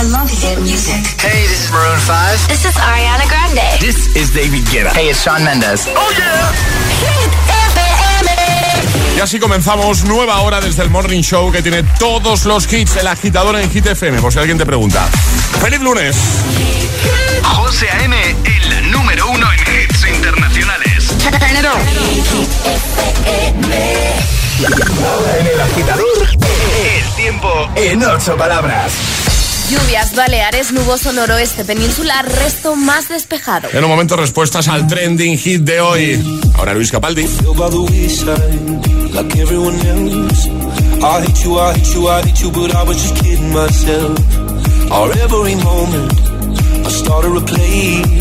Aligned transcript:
I 0.00 0.02
love 0.04 0.30
hit 0.30 0.58
music. 0.60 1.04
Hey, 1.20 1.44
this 1.44 1.66
is 1.66 1.70
Maroon 1.70 1.98
5. 2.00 2.48
This 2.48 2.64
is 2.64 2.72
Ariana 2.72 3.28
Grande. 3.28 3.60
This 3.80 4.16
is 4.16 4.32
David 4.32 4.64
Guetta. 4.72 4.88
Hey, 4.94 5.10
it's 5.10 5.20
Sean 5.20 5.44
Mendes. 5.44 5.86
Oh 5.88 6.10
yeah. 6.16 6.48
Hit 7.04 7.30
FM. 7.76 9.18
Y 9.18 9.20
así 9.20 9.38
comenzamos 9.38 10.04
nueva 10.04 10.40
hora 10.40 10.62
desde 10.62 10.84
el 10.84 10.88
Morning 10.88 11.20
Show 11.20 11.52
que 11.52 11.60
tiene 11.60 11.82
todos 11.98 12.46
los 12.46 12.72
hits, 12.72 12.96
el 12.96 13.08
agitador 13.08 13.56
en 13.56 13.70
Hit 13.70 13.84
FM, 13.84 14.22
por 14.22 14.32
si 14.32 14.38
alguien 14.38 14.56
te 14.56 14.64
pregunta. 14.64 15.06
¡Feliz 15.60 15.80
lunes! 15.80 16.16
José 17.42 17.90
A.M., 17.90 18.16
el 18.46 18.90
número 18.90 19.28
uno 19.28 19.46
en 19.52 19.60
hits 19.60 20.06
internacionales. 20.08 21.12
En 25.40 25.46
el 25.46 25.60
agitador, 25.60 26.06
El 26.86 27.14
tiempo 27.16 27.68
en 27.76 28.02
ocho 28.02 28.34
palabras. 28.38 28.92
Lluvias, 29.70 30.16
Baleares, 30.16 30.72
nuboso 30.72 31.12
noroeste, 31.12 31.64
peninsular, 31.64 32.28
resto 32.28 32.74
más 32.74 33.08
despejado. 33.08 33.68
En 33.72 33.84
un 33.84 33.90
momento 33.90 34.16
respuestas 34.16 34.66
al 34.66 34.88
trending 34.88 35.38
hit 35.38 35.62
de 35.62 35.80
hoy. 35.80 36.42
Ahora 36.54 36.74
Luis 36.74 36.90
Capaldi. 36.90 37.22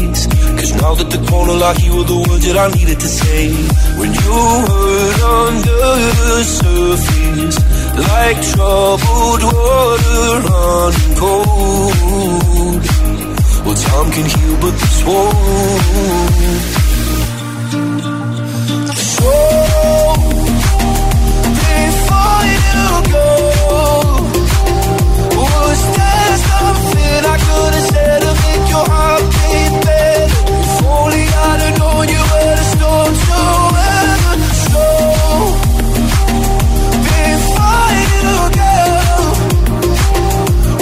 I 0.02 0.39
Cause 0.60 0.74
now 0.82 0.94
that 0.94 1.10
the 1.10 1.20
corner 1.30 1.54
lock, 1.54 1.82
you 1.82 1.96
were 1.96 2.04
the 2.04 2.20
words 2.28 2.46
that 2.46 2.58
I 2.58 2.68
needed 2.76 3.00
to 3.00 3.08
say. 3.08 3.48
When 4.00 4.12
you 4.12 4.36
hurt 4.68 5.22
under 5.40 5.86
the 6.28 6.44
surface, 6.44 7.58
like 7.96 8.38
troubled 8.52 9.44
water 9.56 10.26
running 10.52 11.16
cold. 11.16 12.84
Well, 13.66 13.78
time 13.88 14.12
can 14.12 14.26
heal, 14.36 14.56
but 14.60 14.74
this 14.82 15.00
won't. 15.08 16.20
So, 19.16 19.32
before 21.64 22.44
you 22.52 22.88
go, 23.16 23.28
was 25.66 25.82
there 25.98 26.36
something 26.50 27.20
I 27.34 27.38
could 27.46 27.74
have 27.78 27.88
said 27.94 28.20
to 28.26 28.32
make 28.46 28.66
your 28.74 28.86
heart 28.92 29.24
beat 29.36 29.74
better? 29.86 30.30
If 30.64 30.84
only 30.98 31.24
I'd 31.48 31.60
have 31.66 31.76
known 31.80 32.06
you 32.16 32.22
were 32.32 32.54
the 32.60 32.66
storm 32.74 33.12
to 33.26 33.40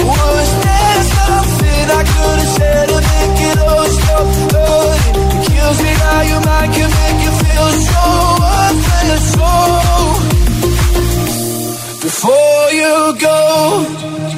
was 0.08 0.50
there 0.64 1.02
something 1.16 1.84
I 2.00 2.02
could 2.12 2.38
have 2.42 2.52
said 2.58 2.86
to 2.92 2.98
make 3.10 3.38
it 3.50 3.58
all 3.68 3.88
stop 3.98 4.28
hurting? 4.52 5.16
It 5.36 5.44
kills 5.52 5.78
me 5.84 5.92
how 6.02 6.20
your 6.30 6.42
mind 6.48 6.70
can 6.74 6.90
make 6.98 7.20
you 7.24 7.32
feel 7.42 7.68
before 12.08 12.70
you 12.72 13.16
go. 13.20 14.37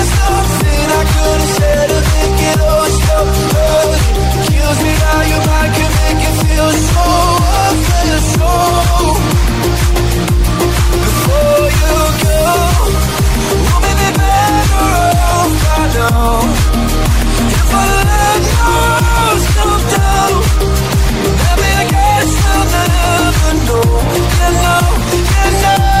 could 1.21 1.41
it 2.49 2.59
all 2.61 2.89
stop? 2.99 3.27
Kills 4.49 4.79
me 4.85 4.93
how 5.03 5.21
your 5.31 5.43
can 5.75 5.91
make 5.99 6.19
you 6.25 6.33
feel 6.41 6.69
so. 6.89 7.07
So, 8.31 8.51
before 11.03 11.67
you 11.81 11.95
go, 12.23 12.39
we'll 13.65 13.81
be 13.85 13.93
better 14.19 14.87
off. 16.25 16.49
If 17.57 17.71
I 17.73 17.85
let 18.09 18.43
maybe 21.39 21.69
I 21.81 21.85
guess 21.93 22.31
I'll 22.51 22.65
never 22.77 23.53
know. 23.65 23.85
You 24.39 24.49
know. 24.61 26.00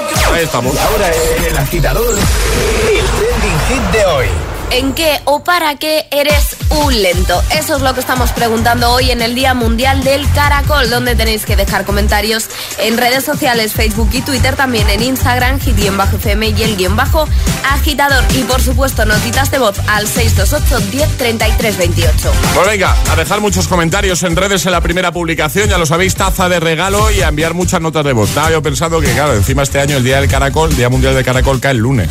Ahí 0.31 0.43
estamos. 0.43 0.77
Ahora 0.77 1.11
el 1.47 1.57
agitador, 1.57 2.15
el 2.17 3.05
trending 3.05 3.59
hit 3.67 3.91
de 3.91 4.05
hoy. 4.05 4.27
¿En 4.71 4.93
qué 4.93 5.19
o 5.25 5.43
para 5.43 5.75
qué 5.75 6.07
eres 6.11 6.55
un 6.69 7.01
lento? 7.01 7.43
Eso 7.51 7.75
es 7.75 7.81
lo 7.81 7.93
que 7.93 7.99
estamos 7.99 8.31
preguntando 8.31 8.89
hoy 8.89 9.11
en 9.11 9.21
el 9.21 9.35
Día 9.35 9.53
Mundial 9.53 10.01
del 10.01 10.25
Caracol, 10.31 10.89
donde 10.89 11.13
tenéis 11.13 11.45
que 11.45 11.57
dejar 11.57 11.83
comentarios 11.83 12.47
en 12.77 12.97
redes 12.97 13.25
sociales, 13.25 13.73
Facebook 13.73 14.09
y 14.13 14.21
Twitter, 14.21 14.55
también 14.55 14.89
en 14.89 15.03
Instagram, 15.03 15.59
hit-fm 15.59 16.47
y 16.47 16.63
el 16.63 16.77
guion 16.77 16.95
bajo 16.95 17.27
agitador. 17.69 18.23
Y 18.33 18.43
por 18.43 18.61
supuesto, 18.61 19.05
notitas 19.05 19.51
de 19.51 19.59
voz 19.59 19.77
al 19.87 20.07
628 20.07 20.89
10 20.89 21.17
33 21.17 21.77
28. 21.77 22.31
Pues 22.55 22.67
venga, 22.67 22.95
a 23.11 23.15
dejar 23.17 23.41
muchos 23.41 23.67
comentarios 23.67 24.23
en 24.23 24.37
redes 24.37 24.65
en 24.65 24.71
la 24.71 24.79
primera 24.79 25.11
publicación, 25.11 25.67
ya 25.67 25.77
lo 25.77 25.85
sabéis, 25.85 26.15
taza 26.15 26.47
de 26.47 26.61
regalo 26.61 27.11
y 27.11 27.21
a 27.21 27.27
enviar 27.27 27.53
muchas 27.53 27.81
notas 27.81 28.05
de 28.05 28.13
voz. 28.13 28.29
Estaba 28.29 28.51
yo 28.51 28.61
pensando 28.61 29.01
que, 29.01 29.11
claro, 29.11 29.33
encima 29.33 29.63
este 29.63 29.81
año 29.81 29.97
el 29.97 30.03
Día 30.05 30.21
del 30.21 30.29
Caracol, 30.29 30.73
Día 30.73 30.87
Mundial 30.87 31.13
del 31.13 31.25
Caracol 31.25 31.59
cae 31.59 31.71
el 31.71 31.79
lunes. 31.79 32.09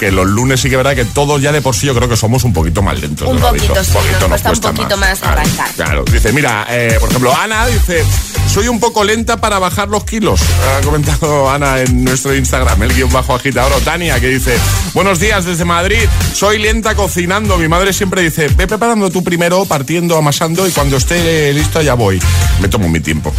Que 0.00 0.10
los 0.10 0.26
lunes 0.26 0.58
sí 0.58 0.70
que 0.70 0.78
verá 0.78 0.94
que 0.94 1.04
todos 1.04 1.42
ya 1.42 1.52
de 1.52 1.60
por 1.60 1.76
sí 1.76 1.86
yo 1.86 1.94
creo 1.94 2.08
que 2.08 2.16
somos 2.16 2.42
un 2.44 2.54
poquito 2.54 2.80
más 2.80 2.98
lentos. 2.98 3.28
Un 3.28 3.34
¿no 3.34 3.40
lo 3.42 3.48
habéis 3.48 3.64
poquito, 3.64 3.84
sí, 3.84 3.98
nos 4.18 4.28
cuesta 4.30 4.50
un 4.50 4.60
poquito 4.60 4.96
más 4.96 5.18
Claro, 5.18 5.40
arrancar. 5.40 5.70
Claro, 5.74 6.04
dice, 6.10 6.32
mira, 6.32 6.66
eh, 6.70 6.96
por 6.98 7.10
ejemplo, 7.10 7.36
Ana 7.36 7.66
dice, 7.66 8.02
soy 8.48 8.68
un 8.68 8.80
poco 8.80 9.04
lenta 9.04 9.36
para 9.36 9.58
bajar 9.58 9.88
los 9.88 10.04
kilos. 10.04 10.40
Ha 10.40 10.80
comentado 10.86 11.50
Ana 11.50 11.80
en 11.80 12.02
nuestro 12.02 12.34
Instagram, 12.34 12.82
el 12.82 12.94
guion 12.94 13.12
bajo 13.12 13.34
agitador. 13.34 13.72
O 13.74 13.80
Tania, 13.80 14.18
que 14.20 14.28
dice, 14.28 14.56
buenos 14.94 15.20
días 15.20 15.44
desde 15.44 15.66
Madrid, 15.66 16.08
soy 16.32 16.58
lenta 16.58 16.94
cocinando. 16.94 17.58
Mi 17.58 17.68
madre 17.68 17.92
siempre 17.92 18.22
dice, 18.22 18.48
ve 18.48 18.66
preparando 18.66 19.10
tú 19.10 19.22
primero, 19.22 19.66
partiendo, 19.66 20.16
amasando 20.16 20.66
y 20.66 20.70
cuando 20.70 20.96
esté 20.96 21.52
listo 21.52 21.82
ya 21.82 21.92
voy. 21.92 22.18
Me 22.60 22.68
tomo 22.68 22.88
mi 22.88 23.00
tiempo. 23.00 23.34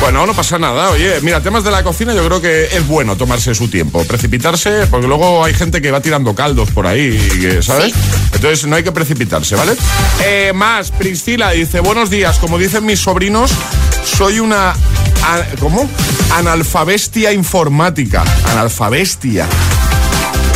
Bueno, 0.00 0.26
no 0.26 0.34
pasa 0.34 0.58
nada. 0.58 0.90
Oye, 0.90 1.20
mira, 1.22 1.40
temas 1.40 1.62
de 1.62 1.70
la 1.70 1.82
cocina 1.82 2.14
yo 2.14 2.24
creo 2.26 2.40
que 2.40 2.64
es 2.64 2.86
bueno 2.86 3.16
tomarse 3.16 3.54
su 3.54 3.68
tiempo. 3.68 4.04
Precipitarse, 4.04 4.86
porque 4.90 5.06
luego 5.06 5.44
hay 5.44 5.54
gente 5.54 5.67
que 5.70 5.90
va 5.90 6.00
tirando 6.00 6.34
caldos 6.34 6.70
por 6.70 6.86
ahí, 6.86 7.16
que, 7.40 7.62
¿sabes? 7.62 7.92
Entonces 8.32 8.66
no 8.66 8.76
hay 8.76 8.82
que 8.82 8.92
precipitarse, 8.92 9.54
¿vale? 9.54 9.72
Eh, 10.24 10.52
más, 10.54 10.90
Priscila 10.90 11.50
dice, 11.50 11.80
buenos 11.80 12.10
días, 12.10 12.38
como 12.38 12.58
dicen 12.58 12.84
mis 12.84 13.00
sobrinos, 13.00 13.50
soy 14.04 14.40
una... 14.40 14.74
¿Cómo? 15.60 15.88
Analfabestia 16.32 17.32
informática. 17.32 18.24
Analfabestia. 18.52 19.46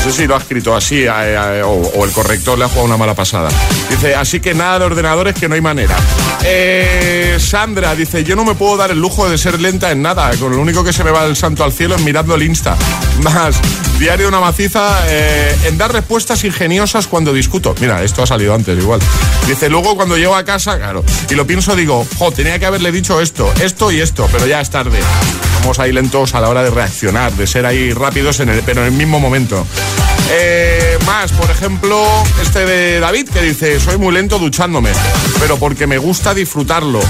Sé 0.03 0.11
si 0.11 0.27
lo 0.27 0.35
ha 0.35 0.39
escrito 0.39 0.75
así 0.75 1.07
o, 1.07 1.69
o 1.71 2.05
el 2.05 2.11
corrector 2.11 2.59
le 2.59 2.65
ha 2.65 2.69
jugado 2.69 2.87
una 2.87 2.97
mala 2.97 3.15
pasada. 3.15 3.49
Dice, 3.89 4.17
así 4.17 4.41
que 4.41 4.53
nada 4.53 4.81
de 4.81 4.85
ordenadores 4.87 5.35
que 5.35 5.49
no 5.49 5.55
hay 5.55 5.61
manera. 5.61 5.97
Eh, 6.45 7.37
Sandra 7.39 7.95
dice, 7.95 8.25
yo 8.25 8.35
no 8.35 8.45
me 8.45 8.55
puedo 8.57 8.77
dar 8.77 8.91
el 8.91 8.99
lujo 8.99 9.29
de 9.29 9.39
ser 9.39 9.61
lenta 9.61 9.93
en 9.93 10.03
nada. 10.03 10.31
Con 10.41 10.51
lo 10.51 10.61
único 10.61 10.83
que 10.83 10.93
se 10.93 11.05
me 11.05 11.13
va 11.13 11.25
el 11.25 11.37
santo 11.37 11.63
al 11.63 11.73
cielo 11.73 11.95
es 11.95 12.03
mirando 12.03 12.35
el 12.35 12.43
Insta. 12.43 12.77
Más, 13.23 13.55
diario 14.01 14.27
una 14.27 14.41
maciza 14.41 14.99
eh, 15.07 15.57
en 15.67 15.79
dar 15.79 15.93
respuestas 15.93 16.43
ingeniosas 16.43 17.07
cuando 17.07 17.33
discuto. 17.33 17.73
Mira, 17.81 18.03
esto 18.03 18.25
ha 18.25 18.27
salido 18.27 18.55
antes 18.55 18.77
igual. 18.77 18.99
Dice, 19.47 19.71
luego 19.71 19.95
cuando 19.95 20.17
llego 20.17 20.35
a 20.35 20.45
casa, 20.45 20.79
claro, 20.79 21.05
y 21.31 21.35
lo 21.37 21.47
pienso, 21.47 21.77
digo, 21.77 22.05
jo, 22.19 22.33
tenía 22.33 22.59
que 22.59 22.67
haberle 22.67 22.91
dicho 22.91 23.21
esto, 23.21 23.53
esto 23.61 23.93
y 23.93 24.01
esto, 24.01 24.29
pero 24.33 24.47
ya 24.47 24.61
es 24.61 24.71
tarde. 24.71 24.99
Vamos 25.61 25.79
ahí 25.79 25.93
lentos 25.93 26.35
a 26.35 26.41
la 26.41 26.49
hora 26.49 26.65
de 26.65 26.71
reaccionar, 26.71 27.33
de 27.35 27.47
ser 27.47 27.67
ahí 27.67 27.93
rápidos, 27.93 28.41
en 28.41 28.49
el, 28.49 28.63
pero 28.63 28.81
en 28.81 28.89
el 28.89 28.93
mismo 28.93 29.21
momento. 29.21 29.65
Eh, 30.31 30.99
más, 31.07 31.33
por 31.33 31.51
ejemplo, 31.51 32.03
este 32.41 32.65
de 32.65 33.01
David 33.01 33.29
que 33.29 33.43
dice, 33.43 33.79
soy 33.81 33.99
muy 33.99 34.15
lento 34.15 34.39
duchándome, 34.39 34.91
pero 35.41 35.59
porque 35.59 35.87
me 35.87 35.99
gusta 35.99 36.33
disfrutarlo. 36.35 37.01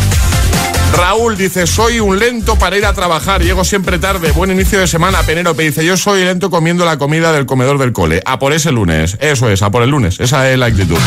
Raúl 0.93 1.37
dice, 1.37 1.67
soy 1.67 2.00
un 2.00 2.19
lento 2.19 2.56
para 2.56 2.77
ir 2.77 2.85
a 2.85 2.93
trabajar, 2.93 3.43
llego 3.43 3.65
siempre 3.65 3.99
tarde, 3.99 4.31
buen 4.33 4.50
inicio 4.50 4.79
de 4.79 4.87
semana. 4.87 5.23
Penélope 5.23 5.62
dice, 5.62 5.85
yo 5.85 5.97
soy 5.97 6.25
lento 6.25 6.50
comiendo 6.50 6.85
la 6.85 6.99
comida 6.99 7.33
del 7.33 7.47
comedor 7.47 7.79
del 7.79 7.93
cole. 7.93 8.23
A 8.27 8.39
por 8.39 8.53
ese 8.53 8.73
lunes, 8.73 9.17
eso 9.21 9.49
es, 9.49 9.62
a 9.62 9.71
por 9.71 9.83
el 9.83 9.91
lunes, 9.91 10.21
esa 10.21 10.50
es 10.50 10.59
la 10.59 10.67
actitud. 10.67 10.99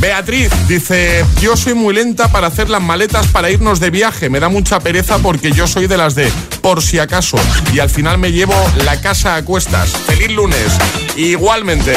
Beatriz 0.00 0.50
dice, 0.68 1.24
yo 1.40 1.56
soy 1.56 1.74
muy 1.74 1.94
lenta 1.94 2.28
para 2.28 2.46
hacer 2.46 2.70
las 2.70 2.82
maletas 2.82 3.26
para 3.28 3.50
irnos 3.50 3.80
de 3.80 3.90
viaje, 3.90 4.30
me 4.30 4.40
da 4.40 4.48
mucha 4.48 4.80
pereza 4.80 5.18
porque 5.18 5.52
yo 5.52 5.66
soy 5.66 5.86
de 5.86 5.96
las 5.96 6.14
de 6.14 6.30
por 6.62 6.82
si 6.82 6.98
acaso 6.98 7.38
y 7.72 7.80
al 7.80 7.90
final 7.90 8.18
me 8.18 8.32
llevo 8.32 8.54
la 8.84 9.00
casa 9.00 9.36
a 9.36 9.44
cuestas. 9.44 9.90
Feliz 9.90 10.30
lunes, 10.32 10.72
igualmente. 11.16 11.94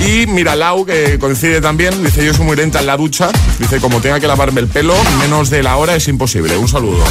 Y 0.00 0.26
mira, 0.26 0.56
Lau, 0.56 0.84
que 0.84 1.18
coincide 1.18 1.60
también, 1.60 2.02
dice 2.02 2.24
yo 2.24 2.34
soy 2.34 2.44
muy 2.44 2.56
lenta 2.56 2.80
en 2.80 2.86
la 2.86 2.96
ducha, 2.96 3.30
dice 3.58 3.80
como 3.80 4.00
tenga 4.00 4.20
que 4.20 4.26
lavarme 4.26 4.60
el 4.60 4.68
pelo, 4.68 4.94
menos 5.18 5.50
de 5.50 5.62
la 5.62 5.76
hora 5.76 5.94
es 5.94 6.08
imposible. 6.08 6.56
Un 6.56 6.68
saludo. 6.68 7.04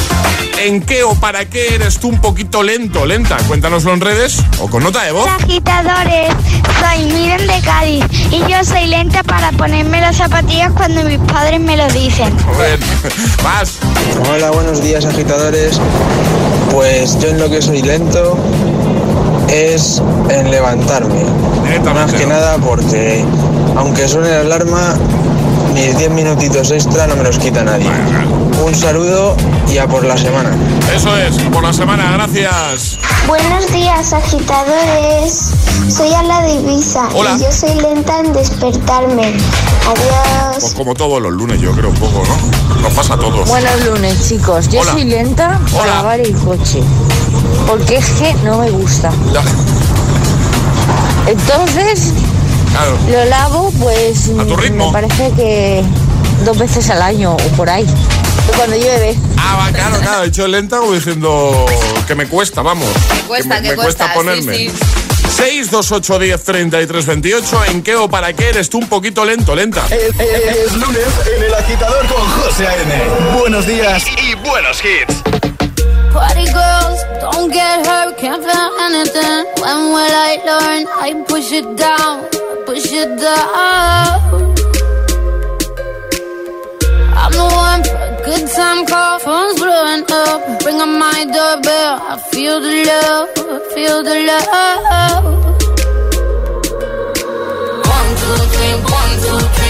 ¿En 0.60 0.80
qué 0.80 1.02
o 1.02 1.14
para 1.14 1.44
qué 1.46 1.74
eres 1.74 1.98
tú 1.98 2.08
un 2.08 2.20
poquito 2.20 2.62
lento, 2.62 3.04
lenta? 3.04 3.36
Cuéntanoslo 3.48 3.92
en 3.92 4.00
redes 4.00 4.42
o 4.60 4.68
con 4.68 4.82
nota 4.82 5.02
de 5.02 5.12
voz. 5.12 5.28
agitadores, 5.28 6.28
soy 6.80 7.04
Miren 7.12 7.46
de 7.46 7.60
Cádiz 7.62 8.04
y 8.30 8.38
yo 8.50 8.64
soy 8.64 8.86
lenta 8.86 9.22
para 9.24 9.50
ponerme 9.52 10.00
las 10.00 10.16
zapatillas 10.16 10.72
cuando 10.72 11.02
mis 11.04 11.18
padres 11.18 11.60
me 11.60 11.76
lo 11.76 11.86
dicen. 11.88 12.32
Joder, 12.46 12.78
Más. 13.42 13.78
Hola, 14.30 14.50
buenos 14.50 14.82
días 14.82 15.04
agitadores. 15.04 15.80
Pues 16.70 17.18
yo 17.20 17.28
en 17.28 17.38
lo 17.40 17.50
que 17.50 17.60
soy 17.60 17.82
lento 17.82 18.38
es 19.48 20.02
en 20.28 20.50
levantarme. 20.50 21.24
Más 21.94 22.12
que 22.12 22.26
nada 22.26 22.56
porque 22.58 23.24
aunque 23.76 24.08
suene 24.08 24.30
la 24.30 24.40
alarma, 24.40 24.94
mis 25.74 25.96
10 25.98 26.10
minutitos 26.10 26.70
extra 26.70 27.06
no 27.06 27.16
me 27.16 27.24
los 27.24 27.38
quita 27.38 27.64
nadie. 27.64 27.90
Un 28.64 28.74
saludo 28.74 29.36
y 29.72 29.78
a 29.78 29.86
por 29.86 30.04
la 30.04 30.16
semana. 30.16 30.50
Eso 30.94 31.16
es, 31.16 31.36
por 31.52 31.62
la 31.62 31.72
semana, 31.72 32.12
gracias. 32.12 32.98
Buenos 33.26 33.72
días 33.72 34.12
agitadores, 34.12 35.50
soy 35.88 36.12
Ala 36.12 36.42
de 36.42 36.54
Ibiza 36.54 37.08
Hola. 37.14 37.36
y 37.36 37.42
yo 37.42 37.50
soy 37.52 37.74
lenta 37.80 38.20
en 38.20 38.32
despertarme. 38.32 39.34
Adiós. 39.86 40.56
Pues 40.60 40.74
como 40.74 40.94
todos 40.94 41.20
los 41.22 41.32
lunes, 41.32 41.60
yo 41.60 41.72
creo 41.72 41.88
un 41.90 41.96
poco, 41.96 42.22
¿no? 42.26 42.80
Nos 42.82 42.92
pasa 42.92 43.14
a 43.14 43.16
todos. 43.18 43.48
Buenos 43.48 43.84
lunes, 43.86 44.28
chicos. 44.28 44.68
Yo 44.68 44.80
Hola. 44.80 44.92
soy 44.92 45.04
lenta 45.04 45.58
Hola. 45.72 45.78
para 45.78 45.94
lavar 45.96 46.20
el 46.20 46.34
coche. 46.34 46.82
Porque 47.66 47.96
es 47.96 48.06
que 48.10 48.34
no 48.44 48.58
me 48.58 48.70
gusta. 48.70 49.10
Ya, 49.32 49.42
Entonces, 51.30 52.12
claro. 52.72 52.98
lo 53.10 53.24
lavo, 53.24 53.72
pues. 53.80 54.30
A 54.38 54.44
tu 54.44 54.56
ritmo. 54.56 54.86
Me 54.86 54.92
parece 54.92 55.30
que 55.32 55.82
dos 56.44 56.58
veces 56.58 56.90
al 56.90 57.00
año 57.02 57.32
o 57.34 57.56
por 57.56 57.70
ahí. 57.70 57.86
Cuando 58.56 58.76
llueve. 58.76 59.16
Ah, 59.38 59.56
va, 59.56 59.72
claro, 59.72 59.98
claro, 60.00 60.24
he 60.24 60.28
hecho 60.28 60.46
lenta 60.48 60.78
como 60.78 60.92
diciendo 60.92 61.66
que 62.06 62.14
me 62.14 62.26
cuesta, 62.26 62.62
vamos. 62.62 62.88
Que 63.12 63.20
cuesta, 63.22 63.48
me, 63.56 63.62
que 63.62 63.68
me 63.70 63.74
cuesta, 63.74 64.12
cuesta, 64.12 64.14
ponerme. 64.14 64.54
sí, 64.56 64.70
sí. 64.70 64.76
628 65.36 66.18
10 66.20 66.44
33 66.44 67.06
28 67.06 67.64
¿En 67.70 67.82
qué 67.82 67.96
o 67.96 68.08
para 68.08 68.32
qué 68.34 68.50
eres 68.50 68.70
tú 68.70 68.78
un 68.78 68.86
poquito 68.88 69.24
lento, 69.24 69.54
lenta? 69.56 69.84
Es, 69.90 70.14
es 70.20 70.72
lunes 70.76 71.06
en 71.36 71.42
el 71.42 71.54
agitador 71.54 72.06
con 72.06 72.22
José 72.40 72.66
A.M. 72.68 73.02
Buenos 73.40 73.66
días. 73.66 74.04
Y, 74.06 74.30
y 74.30 74.34
buenos 74.36 74.78
hits. 74.84 75.22
Party 76.12 76.46
girls, 76.46 77.00
don't 77.20 77.52
get 77.52 77.84
hurt, 77.84 78.16
can't 78.16 78.44
feel 78.44 78.70
anything. 78.80 79.44
When 79.60 79.92
will 79.92 80.12
I 80.12 80.38
learn? 80.46 80.86
I 81.02 81.24
push 81.26 81.50
it 81.50 81.66
down, 81.76 82.24
push 82.64 82.92
it 82.92 83.18
down. 83.18 84.54
I'm 87.16 87.32
the 87.32 87.44
one 87.56 87.82
good 88.24 88.48
time 88.56 88.86
call, 88.86 89.18
phone's 89.18 89.60
blowing 89.60 90.04
up. 90.10 90.62
Ring 90.64 90.80
on 90.80 90.98
my 90.98 91.24
doorbell, 91.24 91.94
I 92.12 92.16
feel 92.30 92.60
the 92.60 92.74
love, 92.90 93.28
feel 93.74 94.02
the 94.02 94.16
love. 94.30 95.24
One, 97.94 98.10
two, 98.20 98.38
three, 98.54 98.74
one, 98.98 99.14
two, 99.24 99.40
three, 99.54 99.63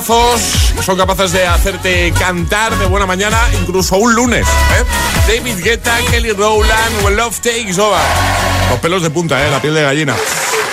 Son 0.00 0.96
capaces 0.96 1.32
de 1.32 1.46
hacerte 1.46 2.14
cantar 2.18 2.74
de 2.78 2.86
buena 2.86 3.04
mañana 3.04 3.38
incluso 3.60 3.96
un 3.96 4.14
lunes. 4.14 4.46
¿eh? 4.48 4.84
David 5.28 5.62
Guetta, 5.62 5.98
Kelly 6.10 6.32
Rowland, 6.32 7.04
When 7.04 7.16
Love 7.16 7.38
Takes 7.40 7.78
Over. 7.78 8.00
Los 8.72 8.80
pelos 8.80 9.02
de 9.02 9.10
punta, 9.10 9.46
¿eh? 9.46 9.50
la 9.50 9.60
piel 9.60 9.74
de 9.74 9.82
gallina. 9.82 10.16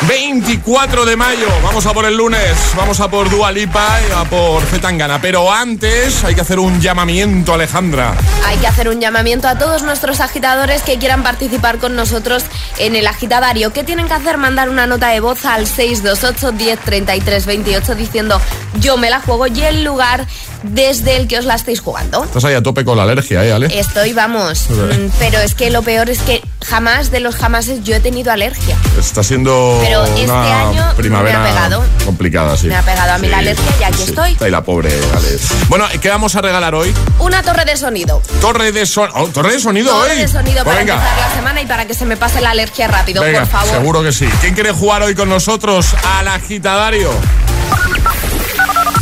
24 0.08 1.04
de 1.04 1.18
mayo, 1.18 1.48
vamos 1.62 1.86
a 1.86 1.94
por 1.94 2.06
el 2.06 2.16
lunes, 2.16 2.56
vamos 2.78 3.02
a 3.02 3.10
por 3.10 3.30
Dua 3.30 3.52
Lipa 3.52 4.00
y 4.08 4.14
a 4.14 4.24
por 4.24 4.64
Zetangana. 4.64 5.20
Pero 5.20 5.52
antes 5.52 6.24
hay 6.24 6.34
que 6.34 6.40
hacer 6.40 6.60
un 6.60 6.80
llamamiento, 6.80 7.54
Alejandra. 7.54 8.16
Hay 8.46 8.56
que 8.56 8.68
hacer 8.68 8.88
un 8.88 9.02
llamamiento 9.02 9.50
a 9.50 9.58
todos 9.58 9.84
nuestros 9.84 10.22
agitadores 10.22 10.82
que 10.84 10.98
quieran 10.98 11.22
participar 11.22 11.80
con 11.80 11.98
nosotros 11.98 12.46
en 12.78 12.96
el 12.96 13.06
agitadario. 13.06 13.74
¿Qué 13.74 13.84
tienen 13.84 14.08
que 14.08 14.14
hacer? 14.14 14.38
Mandar 14.38 14.70
una 14.70 14.88
nota 14.88 15.10
de 15.10 15.20
voz 15.20 15.44
al 15.44 15.68
628 15.68 16.54
10 16.54 16.80
33 16.80 17.46
28 17.46 17.96
diciendo 17.96 18.40
yo 18.80 18.96
me 18.96 19.10
la 19.10 19.20
juego 19.20 19.48
y 19.48 19.62
el 19.62 19.84
lugar 19.84 20.26
desde 20.64 21.18
el 21.18 21.28
que 21.28 21.38
os 21.38 21.46
la 21.46 21.56
estáis 21.56 21.82
jugando. 21.82 22.24
Estás 22.24 22.46
ahí 22.46 22.54
a 22.54 22.64
tope 22.64 22.86
con 22.86 22.98
la 22.98 23.04
alergia, 23.04 23.44
¿eh, 23.46 23.52
Ale? 23.52 23.80
Estoy, 23.80 24.14
vamos, 24.14 24.70
mm, 24.70 25.10
pero 25.20 25.40
es 25.40 25.56
que 25.56 25.70
lo 25.70 25.82
peor 25.82 26.10
es 26.10 26.20
que 26.20 26.42
jamás 26.66 27.12
de 27.12 27.20
los 27.20 27.36
jamases 27.36 27.84
yo 27.84 27.89
he 27.96 28.00
tenido 28.00 28.32
alergia. 28.32 28.78
Está 28.98 29.24
siendo 29.24 29.80
Pero 29.82 30.06
este 30.06 30.24
una 30.26 30.70
año 30.70 30.94
primavera 30.96 31.40
me 31.40 31.50
ha 31.50 31.54
pegado. 31.54 31.84
complicada, 32.06 32.58
sí. 32.58 32.68
Me 32.68 32.76
ha 32.76 32.82
pegado 32.82 33.14
a 33.14 33.18
mí 33.18 33.28
la 33.28 33.40
alergia 33.40 33.66
y 33.80 33.84
aquí 33.84 34.04
estoy. 34.04 34.32
Está 34.34 34.46
ahí 34.46 34.52
la 34.52 34.64
pobre 34.64 34.90
Ale. 35.16 35.38
Bueno, 35.68 35.86
¿qué 36.02 36.10
vamos 36.10 36.36
a 36.36 36.42
regalar 36.42 36.76
hoy? 36.76 36.94
Una 37.20 37.42
torre 37.44 37.66
de 37.66 37.78
sonido. 37.78 38.22
Torre 38.42 38.72
de, 38.72 38.86
son- 38.86 39.10
oh, 39.16 39.28
torre 39.30 39.54
de 39.54 39.60
sonido 39.60 39.92
Torre 39.92 40.12
hoy. 40.14 40.18
de 40.20 40.28
sonido 40.28 40.64
Pues 40.64 40.76
para 40.76 40.80
venga. 40.80 40.94
empezar 40.96 41.18
la 41.30 41.36
semana 41.36 41.62
y 41.62 41.66
para 41.66 41.86
que 41.88 41.94
se 41.94 42.06
me 42.06 42.18
pase 42.18 42.42
la 42.42 42.52
alergia 42.52 42.88
rápido, 42.88 43.22
Venga, 43.24 43.40
por 43.42 43.50
favor. 43.50 43.70
seguro 43.76 44.04
que 44.04 44.12
sí. 44.12 44.26
¿Quién 44.42 44.54
quiere 44.54 44.72
jugar 44.72 45.02
hoy 45.04 45.16
con 45.16 45.30
nosotros 45.30 45.88
al 46.20 46.28
agitadario? 46.28 47.12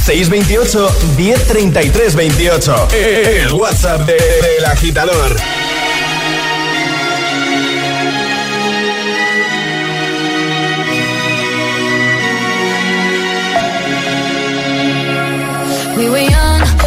628 0.05 0.89
1033 1.17 2.15
28. 2.15 2.87
El 2.93 3.51
WhatsApp 3.53 4.01
de- 4.01 4.13
del 4.13 4.65
agitador. 4.65 5.35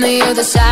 the 0.00 0.22
other 0.22 0.44
side, 0.44 0.69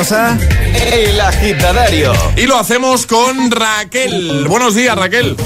A 0.00 0.38
El 0.94 1.20
agitadario. 1.20 2.14
Y 2.34 2.46
lo 2.46 2.56
hacemos 2.56 3.06
con 3.06 3.50
Raquel. 3.50 4.46
Buenos 4.48 4.74
días, 4.74 4.96
Raquel. 4.96 5.36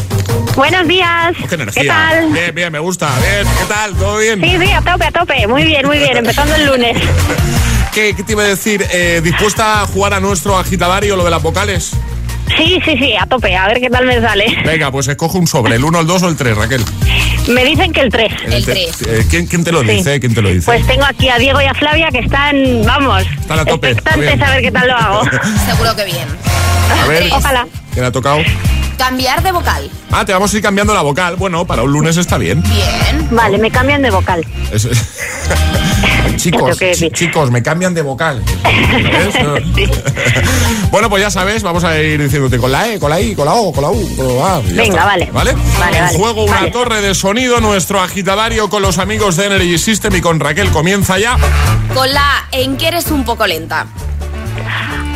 Buenos 0.54 0.86
días. 0.86 1.34
Oh, 1.42 1.48
qué 1.48 1.56
energía. 1.56 1.82
¿Qué 1.82 1.88
tal? 1.88 2.32
Bien, 2.32 2.54
bien, 2.54 2.70
me 2.70 2.78
gusta. 2.78 3.10
Bien, 3.18 3.52
¿qué 3.58 3.64
tal? 3.66 3.94
¿Todo 3.94 4.18
bien? 4.18 4.40
Sí, 4.40 4.56
sí, 4.64 4.70
a 4.70 4.80
tope, 4.80 5.06
a 5.06 5.10
tope. 5.10 5.44
Muy 5.48 5.64
bien, 5.64 5.84
muy 5.84 5.98
bien. 5.98 6.18
Empezando 6.18 6.54
el 6.54 6.66
lunes. 6.66 6.96
¿Qué, 7.92 8.14
qué 8.14 8.22
te 8.22 8.30
iba 8.30 8.44
a 8.44 8.46
decir? 8.46 8.86
Eh, 8.92 9.20
¿Dispuesta 9.24 9.82
a 9.82 9.86
jugar 9.88 10.14
a 10.14 10.20
nuestro 10.20 10.56
agitadario 10.56 11.16
lo 11.16 11.24
de 11.24 11.32
las 11.32 11.42
vocales? 11.42 11.90
Sí, 12.56 12.78
sí, 12.84 12.96
sí, 12.96 13.16
a 13.16 13.26
tope. 13.26 13.56
A 13.56 13.66
ver 13.66 13.80
qué 13.80 13.90
tal 13.90 14.06
me 14.06 14.20
sale. 14.20 14.56
Venga, 14.64 14.92
pues 14.92 15.08
escoge 15.08 15.36
un 15.36 15.48
sobre, 15.48 15.74
el 15.74 15.82
1, 15.82 16.00
el 16.00 16.06
2 16.06 16.22
o 16.22 16.28
el 16.28 16.36
3, 16.36 16.56
Raquel. 16.56 16.84
Me 17.48 17.64
dicen 17.64 17.92
que 17.92 18.00
el 18.00 18.11
3. 18.11 18.33
El 18.46 18.64
te- 18.64 18.72
3. 18.72 19.02
eh, 19.07 19.26
¿quién, 19.28 19.46
quién 19.46 19.64
te 19.64 19.72
lo 19.72 19.80
Sí. 19.83 19.88
dice? 19.88 20.18
¿Quién 20.20 20.35
te 20.35 20.40
lo 20.42 20.48
dice? 20.48 20.64
Pues 20.64 20.87
tengo 20.87 21.04
aquí 21.04 21.28
a 21.28 21.38
Diego 21.38 21.61
y 21.61 21.64
a 21.66 21.74
Flavia 21.74 22.09
que 22.11 22.20
están, 22.20 22.83
vamos, 22.85 23.22
Están 23.40 23.59
a 23.59 23.64
tope, 23.64 23.90
expectantes 23.90 24.40
a 24.40 24.50
ver 24.50 24.62
qué 24.62 24.70
tal 24.72 24.88
lo 24.88 24.94
hago. 24.96 25.22
Seguro 25.66 25.94
que 25.94 26.04
bien. 26.04 26.26
a 27.02 27.07
ver, 27.07 27.24
Ojalá. 27.33 27.66
¿Quién 27.94 28.04
ha 28.04 28.12
tocado? 28.12 28.38
Cambiar 28.98 29.42
de 29.42 29.50
vocal. 29.50 29.90
Ah, 30.12 30.24
te 30.24 30.33
vamos 30.33 30.52
a 30.52 30.57
ir 30.57 30.62
cambiando 30.62 30.94
la 30.94 31.02
vocal. 31.02 31.35
Bueno, 31.37 31.66
para 31.66 31.83
un 31.83 31.90
lunes 31.92 32.16
está 32.16 32.38
bien. 32.38 32.62
Bien. 32.62 33.28
Vale, 33.33 33.59
me 33.59 33.70
cambian 33.70 34.02
de 34.02 34.11
vocal. 34.11 34.46
Es- 34.70 34.88
chicos, 36.37 36.78
qué 36.78 36.92
chicos, 37.12 37.50
me 37.50 37.62
cambian 37.62 37.92
de 37.94 38.02
vocal. 38.02 38.42
Eso. 39.28 39.54
bueno, 40.90 41.09
pues 41.11 41.22
ya 41.22 41.30
sabes, 41.30 41.62
vamos 41.62 41.83
a 41.85 41.98
ir 42.00 42.22
diciéndote 42.22 42.59
con 42.59 42.70
la 42.70 42.88
E, 42.88 43.00
con 43.00 43.11
la 43.11 43.20
I, 43.20 43.35
con 43.35 43.46
la 43.46 43.54
O, 43.54 43.72
con 43.72 43.83
la 43.83 43.90
U. 43.90 44.16
con 44.16 44.37
la 44.38 44.57
A, 44.57 44.61
Venga, 44.61 44.83
está. 44.85 45.04
vale. 45.07 45.28
¿Vale? 45.33 45.54
Vale, 45.78 46.00
vale. 46.00 46.16
juego 46.18 46.44
una 46.44 46.57
Vale. 46.61 46.70
torre 46.70 47.00
de 47.00 47.14
sonido, 47.14 47.61
nuestro 47.61 48.00
agitadario 48.00 48.68
con 48.70 48.83
los 48.83 48.98
amigos 48.98 49.37
de 49.37 49.46
Energy 49.46 49.78
System 49.78 50.14
y 50.16 50.20
con 50.20 50.38
Raquel 50.38 50.70
comienza 50.70 51.18
ya. 51.18 51.37
Con 51.94 52.12
la 52.12 52.20
A, 52.20 52.44
en 52.52 52.76
que 52.76 52.88
eres 52.88 53.11
un 53.11 53.24
poco 53.24 53.46
lenta. 53.46 53.87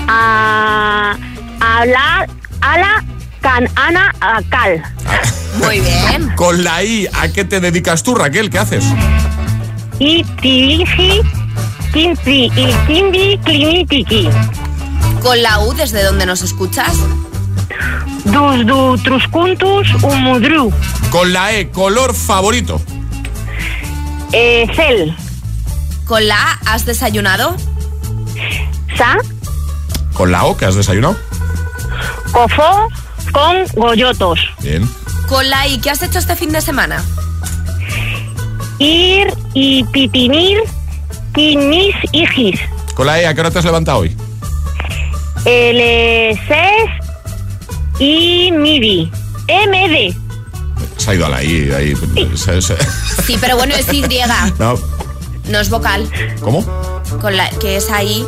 A 0.09 1.17
hablar, 1.61 2.29
ala, 2.61 3.05
can, 3.41 3.69
ana, 3.77 4.15
a, 4.21 4.43
cal. 4.49 4.83
Muy 5.59 5.81
bien. 5.81 6.31
Con 6.37 6.63
la 6.65 6.83
I, 6.85 7.09
¿a 7.13 7.29
qué 7.29 7.45
te 7.45 7.61
dedicas 7.61 8.03
tú, 8.03 8.15
Raquel? 8.15 8.51
¿Qué 8.51 8.59
haces? 8.59 8.85
Y 9.99 10.25
tiriji, 10.41 11.21
kimpi, 11.93 12.53
y 12.55 12.73
kimbi, 12.87 13.39
klimitiki. 13.45 14.29
Con 15.23 15.43
la 15.43 15.59
U, 15.61 15.75
¿desde 15.75 16.05
dónde 16.05 16.27
nos 16.27 16.43
escuchas? 16.43 16.93
Dus 18.25 18.67
du 18.67 18.99
truscuntus 19.03 19.89
umudru. 20.03 20.73
Con 21.11 21.33
la 21.33 21.53
E, 21.55 21.71
color 21.71 22.15
favorito. 22.15 22.81
Eh, 24.33 24.67
cel. 24.75 25.17
Con 26.05 26.27
la 26.29 26.37
A, 26.37 26.75
¿has 26.75 26.85
desayunado? 26.85 27.57
Sa, 28.97 29.19
Con 30.13 30.31
la 30.31 30.45
O, 30.45 30.57
que 30.57 30.67
has 30.67 30.75
desayunado. 30.75 31.17
Cofó, 32.33 32.89
con 33.33 33.65
goyotos. 33.77 34.39
Bien. 34.61 34.89
Con 35.29 35.49
la 35.51 35.67
I, 35.67 35.79
¿qué 35.79 35.91
has 35.91 36.03
hecho 36.03 36.19
este 36.19 36.37
fin 36.37 36.51
de 36.53 36.61
semana? 36.61 37.03
Ir 38.79 39.33
y 39.55 39.85
pipinir, 39.85 40.59
kinis, 41.35 41.95
hijis. 42.13 42.61
Con 42.95 43.07
la 43.07 43.21
E, 43.21 43.27
¿a 43.27 43.35
qué 43.35 43.41
hora 43.41 43.51
te 43.51 43.59
has 43.59 43.65
levantado 43.65 43.99
hoy? 43.99 44.17
L6 45.45 46.39
y 47.99 48.51
MIDI. 48.53 49.11
MD. 49.49 50.15
Se 50.99 51.11
ha 51.11 51.15
ido 51.15 51.27
a 51.27 51.29
la 51.31 51.43
I. 51.43 51.71
Ahí, 51.73 51.95
se- 52.37 52.61
se- 52.63 52.77
Sí, 53.27 53.37
pero 53.41 53.57
bueno, 53.57 53.75
es 53.75 53.93
Y. 53.93 54.03
No, 54.59 54.75
No 55.49 55.59
es 55.61 55.71
vocal. 55.71 56.09
¿Cómo? 56.41 56.65
Con 57.21 57.37
la 57.37 57.49
que 57.51 57.77
es 57.77 57.91
ahí, 57.91 58.25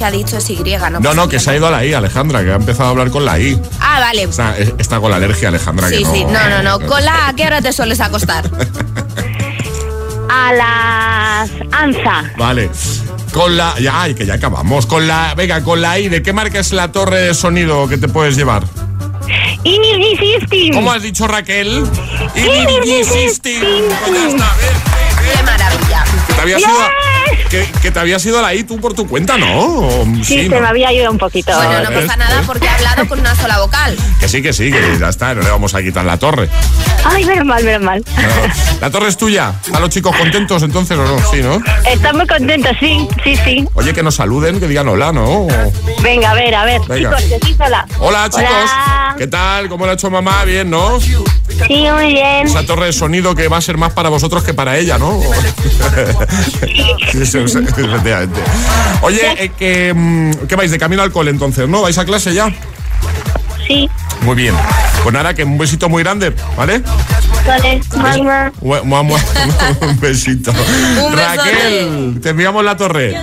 que 0.00 0.06
ha 0.06 0.10
dicho 0.10 0.38
es 0.38 0.48
Y, 0.48 0.56
¿no? 0.56 0.98
No, 0.98 1.12
no, 1.12 1.28
que 1.28 1.38
se 1.38 1.50
ha 1.50 1.56
ido 1.56 1.66
a 1.66 1.70
la 1.70 1.84
I, 1.84 1.92
Alejandra, 1.92 2.42
que 2.42 2.50
ha 2.50 2.54
empezado 2.54 2.86
a 2.86 2.90
hablar 2.92 3.10
con 3.10 3.26
la 3.26 3.38
I. 3.38 3.60
Ah, 3.80 4.00
vale. 4.00 4.22
Está, 4.22 4.56
está 4.56 4.98
con 4.98 5.10
la 5.10 5.18
alergia, 5.18 5.48
Alejandra. 5.48 5.90
Sí, 5.90 5.98
que 5.98 6.04
no, 6.04 6.12
sí. 6.14 6.24
No, 6.24 6.48
no, 6.48 6.62
no. 6.62 6.80
Con 6.88 7.04
la 7.04 7.26
A, 7.26 7.28
¿a 7.28 7.34
qué 7.34 7.46
hora 7.46 7.60
te 7.60 7.70
sueles 7.70 8.00
acostar? 8.00 8.48
A 10.30 10.52
las 10.54 11.50
ANSA. 11.70 12.32
Vale. 12.38 12.70
Con 13.34 13.58
la. 13.58 13.78
Ya, 13.78 14.00
ay, 14.00 14.14
que 14.14 14.24
ya 14.24 14.34
acabamos. 14.34 14.86
Con 14.86 15.06
la. 15.06 15.34
Venga, 15.34 15.62
con 15.62 15.82
la 15.82 15.98
I, 15.98 16.08
¿de 16.08 16.22
qué 16.22 16.32
marca 16.32 16.60
es 16.60 16.72
la 16.72 16.90
torre 16.90 17.18
de 17.18 17.34
sonido 17.34 17.86
que 17.86 17.98
te 17.98 18.08
puedes 18.08 18.36
llevar? 18.36 18.62
Energy 19.64 20.16
System. 20.16 20.72
¿Cómo 20.72 20.92
has 20.92 21.02
dicho, 21.02 21.28
Raquel? 21.28 21.84
Energy 22.34 23.04
System. 23.04 23.60
Pues 24.06 24.14
ya 24.14 24.28
está, 24.28 24.56
¿ves? 24.56 25.36
¡Qué 25.36 25.42
maravilla! 25.42 26.04
Que 26.26 26.32
te 26.32 26.40
había 26.40 26.58
sido. 26.58 27.09
Que, 27.48 27.66
que 27.82 27.90
te 27.90 27.98
había 27.98 28.18
sido 28.20 28.40
la 28.40 28.54
I 28.54 28.62
tú 28.62 28.78
por 28.80 28.94
tu 28.94 29.08
cuenta, 29.08 29.36
¿no? 29.36 29.88
Sí, 30.22 30.48
¿no? 30.48 30.54
se 30.54 30.60
me 30.60 30.68
había 30.68 30.92
ido 30.92 31.10
un 31.10 31.18
poquito. 31.18 31.52
Bueno, 31.56 31.82
no 31.82 31.90
¿ves? 31.90 32.06
pasa 32.06 32.16
nada 32.16 32.36
¿ves? 32.36 32.46
porque 32.46 32.68
ha 32.68 32.76
hablado 32.76 33.08
con 33.08 33.18
una 33.18 33.34
sola 33.34 33.58
vocal. 33.58 33.96
Que 34.20 34.28
sí, 34.28 34.42
que 34.42 34.52
sí, 34.52 34.70
que 34.70 34.98
ya 35.00 35.08
está, 35.08 35.34
no 35.34 35.40
le 35.40 35.50
vamos 35.50 35.74
a 35.74 35.82
quitar 35.82 36.04
la 36.04 36.18
torre. 36.18 36.48
Ay, 37.04 37.24
menos 37.24 37.46
mal, 37.46 37.64
menos 37.64 37.82
mal. 37.82 38.04
¿La 38.80 38.90
torre 38.90 39.08
es 39.08 39.16
tuya? 39.16 39.54
¿Están 39.64 39.80
los 39.80 39.90
chicos 39.90 40.14
contentos 40.14 40.62
entonces 40.62 40.98
o 40.98 41.04
no? 41.04 41.18
Sí, 41.30 41.40
¿no? 41.42 41.60
Están 41.90 42.16
muy 42.18 42.26
contentos, 42.26 42.76
sí, 42.78 43.08
sí, 43.24 43.34
sí. 43.44 43.66
Oye, 43.72 43.94
que 43.94 44.02
nos 44.02 44.16
saluden, 44.16 44.60
que 44.60 44.68
digan 44.68 44.86
hola, 44.88 45.10
¿no? 45.10 45.46
Venga, 46.02 46.32
a 46.32 46.34
ver, 46.34 46.54
a 46.54 46.64
ver. 46.66 46.82
Venga. 46.86 47.16
Chicos, 47.16 47.40
que 47.40 47.46
sí 47.46 47.54
sola. 47.54 47.86
Hola, 47.98 48.28
chicos. 48.28 48.44
Hola. 48.44 49.14
¿Qué 49.16 49.26
tal? 49.26 49.68
¿Cómo 49.70 49.86
lo 49.86 49.92
ha 49.92 49.94
hecho 49.94 50.10
mamá? 50.10 50.44
Bien, 50.44 50.68
¿no? 50.68 51.00
Sí, 51.00 51.86
muy 51.92 52.12
bien. 52.12 52.46
Esa 52.46 52.64
torre 52.64 52.86
de 52.86 52.92
sonido 52.92 53.34
que 53.34 53.48
va 53.48 53.56
a 53.56 53.60
ser 53.60 53.76
más 53.78 53.92
para 53.92 54.08
vosotros 54.08 54.42
que 54.42 54.54
para 54.54 54.76
ella, 54.76 54.98
¿no? 54.98 55.20
Efectivamente. 57.14 58.40
Oye, 59.02 59.44
eh, 59.44 59.50
que, 59.58 59.92
mm, 59.94 60.46
¿qué 60.48 60.56
vais? 60.56 60.70
De 60.70 60.78
camino 60.78 61.02
al 61.02 61.12
cole 61.12 61.30
entonces, 61.30 61.68
¿no? 61.68 61.82
¿Vais 61.82 61.98
a 61.98 62.04
clase 62.04 62.34
ya? 62.34 62.52
Sí. 63.70 63.88
Muy 64.22 64.34
bien. 64.34 64.54
Pues 65.04 65.12
nada, 65.14 65.32
que 65.32 65.44
un 65.44 65.56
besito 65.56 65.88
muy 65.88 66.02
grande, 66.02 66.34
¿vale? 66.56 66.82
Vale, 67.46 67.80
mamá. 68.84 69.14
Un 69.80 70.00
besito. 70.00 70.50
Un 70.50 71.16
Raquel, 71.16 72.18
te 72.20 72.30
enviamos 72.30 72.64
la 72.64 72.76
torre. 72.76 73.14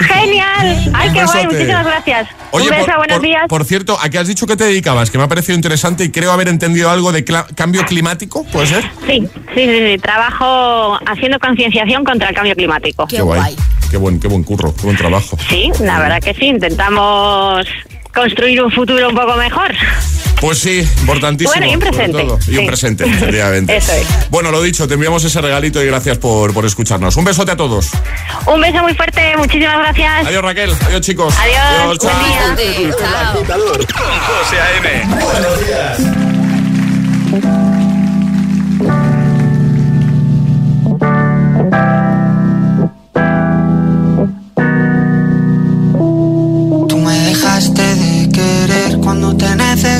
Genial. 0.00 0.90
Ay, 0.92 1.10
qué 1.12 1.24
guay. 1.24 1.44
Muchísimas 1.46 1.86
gracias. 1.86 2.28
Oye, 2.50 2.64
un 2.64 2.70
beso, 2.70 2.86
por, 2.86 2.96
buenos 2.96 3.16
por- 3.18 3.26
días. 3.26 3.42
por 3.48 3.64
cierto, 3.64 3.96
¿a 4.02 4.10
qué 4.10 4.18
has 4.18 4.26
dicho 4.26 4.46
que 4.46 4.56
te 4.56 4.64
dedicabas? 4.64 5.10
Que 5.10 5.18
me 5.18 5.24
ha 5.24 5.28
parecido 5.28 5.54
interesante 5.54 6.04
y 6.04 6.10
creo 6.10 6.32
haber 6.32 6.48
entendido 6.48 6.90
algo 6.90 7.12
de 7.12 7.24
cambio 7.24 7.84
climático, 7.86 8.44
¿puede 8.44 8.66
ser? 8.66 8.82
Sí, 9.06 9.26
sí, 9.54 9.66
sí, 9.66 9.86
sí. 9.86 9.98
Trabajo 9.98 10.98
haciendo 11.06 11.38
concienciación 11.38 12.04
contra 12.04 12.28
el 12.28 12.34
cambio 12.34 12.54
climático. 12.56 13.06
Qué 13.06 13.22
guay. 13.22 13.56
Qué 13.90 13.96
buen, 13.96 14.18
qué 14.18 14.26
buen 14.28 14.42
curro, 14.42 14.74
qué 14.74 14.82
buen 14.82 14.96
trabajo. 14.96 15.38
Sí, 15.48 15.70
la 15.80 15.98
verdad 16.00 16.20
que 16.20 16.34
sí. 16.34 16.46
Intentamos 16.46 17.66
construir 18.14 18.62
un 18.62 18.70
futuro 18.70 19.08
un 19.08 19.14
poco 19.14 19.34
mejor. 19.36 19.72
Pues 20.40 20.58
sí, 20.58 20.80
importantísimo. 21.00 21.52
Bueno, 21.54 21.70
y 21.70 21.74
un 21.74 21.80
presente, 21.80 22.22
todo. 22.24 22.38
Y 22.48 22.54
un 22.56 22.60
sí. 22.62 22.66
presente, 22.66 23.04
efectivamente. 23.08 23.76
Eso 23.76 23.92
es. 23.92 24.06
Bueno, 24.28 24.50
lo 24.50 24.60
dicho, 24.60 24.88
te 24.88 24.94
enviamos 24.94 25.22
ese 25.24 25.40
regalito 25.40 25.80
y 25.82 25.86
gracias 25.86 26.18
por, 26.18 26.52
por 26.52 26.66
escucharnos. 26.66 27.16
Un 27.16 27.24
besote 27.24 27.52
a 27.52 27.56
todos. 27.56 27.90
Un 28.46 28.60
beso 28.60 28.82
muy 28.82 28.94
fuerte. 28.94 29.36
Muchísimas 29.36 29.78
gracias. 29.78 30.26
Adiós, 30.26 30.42
Raquel. 30.42 30.72
Adiós, 30.86 31.00
chicos. 31.00 31.32
Adiós. 31.38 31.98
chao. 31.98 32.10
Buen 32.12 32.56
día. 32.56 32.74
Sí, 32.74 32.90
chao. 32.98 33.34
Con 33.34 33.46
José 34.20 34.60
A.M. 34.60 35.06
Buenos 35.22 35.60
días. 35.64 35.98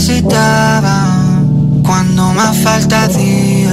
Necesitaba, 0.03 1.07
cuando 1.85 2.33
más 2.33 2.59
falta 2.59 3.05
hacía. 3.05 3.73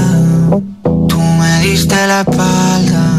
Tú 1.08 1.20
me 1.20 1.62
diste 1.62 1.96
la 2.06 2.22
espalda. 2.22 3.19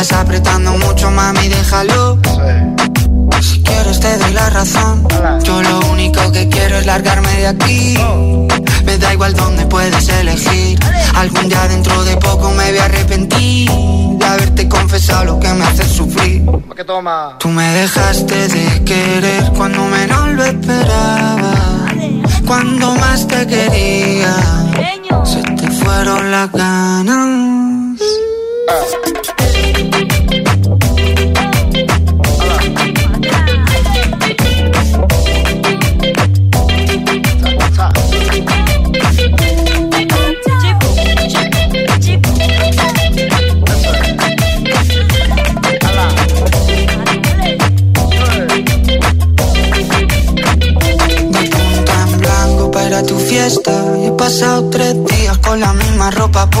Estás 0.00 0.20
apretando 0.20 0.78
mucho, 0.78 1.10
mami, 1.10 1.48
déjalo. 1.48 2.20
Si 3.40 3.60
quieres 3.64 3.98
te 3.98 4.16
doy 4.16 4.32
la 4.32 4.48
razón. 4.48 5.04
Yo 5.42 5.60
lo 5.60 5.80
único 5.90 6.30
que 6.30 6.48
quiero 6.48 6.76
es 6.76 6.86
largarme 6.86 7.28
de 7.34 7.48
aquí. 7.48 7.98
Me 8.84 8.96
da 8.96 9.12
igual 9.12 9.34
donde 9.34 9.66
puedes 9.66 10.08
elegir. 10.08 10.78
Algún 11.16 11.48
día 11.48 11.66
dentro 11.66 12.04
de 12.04 12.16
poco 12.16 12.48
me 12.50 12.70
voy 12.70 12.78
a 12.78 12.84
arrepentir 12.84 13.68
de 13.72 14.24
haberte 14.24 14.68
confesado 14.68 15.24
lo 15.24 15.40
que 15.40 15.52
me 15.52 15.64
hace 15.64 15.82
sufrir. 15.82 16.44
¿Qué 16.76 16.84
toma? 16.84 17.34
Tú 17.40 17.48
me 17.48 17.68
dejaste 17.68 18.46
de 18.46 18.84
querer 18.84 19.50
cuando 19.56 19.84
menos 19.86 20.28
lo 20.28 20.44
esperaba. 20.44 21.54
Cuando 22.46 22.94
más 22.94 23.26
te 23.26 23.44
quería, 23.48 24.36
se 25.24 25.42
te 25.42 25.68
fueron 25.72 26.30
las 26.30 26.52
ganas. 26.52 27.47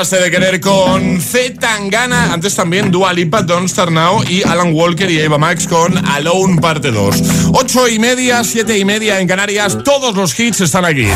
Dejaste 0.00 0.24
de 0.24 0.30
querer 0.30 0.60
con 0.60 1.20
Z 1.20 1.60
Tangana. 1.60 2.32
Antes 2.32 2.54
también 2.54 2.90
Dua 2.90 3.12
Lipa, 3.12 3.42
Don't 3.42 3.68
Start 3.68 3.90
Now 3.90 4.22
y 4.26 4.42
Alan 4.42 4.72
Walker 4.72 5.10
y 5.10 5.18
Eva 5.18 5.36
Max 5.36 5.66
con 5.66 5.98
Alone 6.08 6.58
Parte 6.58 6.90
2. 6.90 7.22
Ocho 7.52 7.86
y 7.86 7.98
media, 7.98 8.42
siete 8.42 8.78
y 8.78 8.84
media 8.86 9.20
en 9.20 9.28
Canarias. 9.28 9.76
Todos 9.84 10.16
los 10.16 10.38
hits 10.40 10.62
están 10.62 10.86
aquí. 10.86 11.06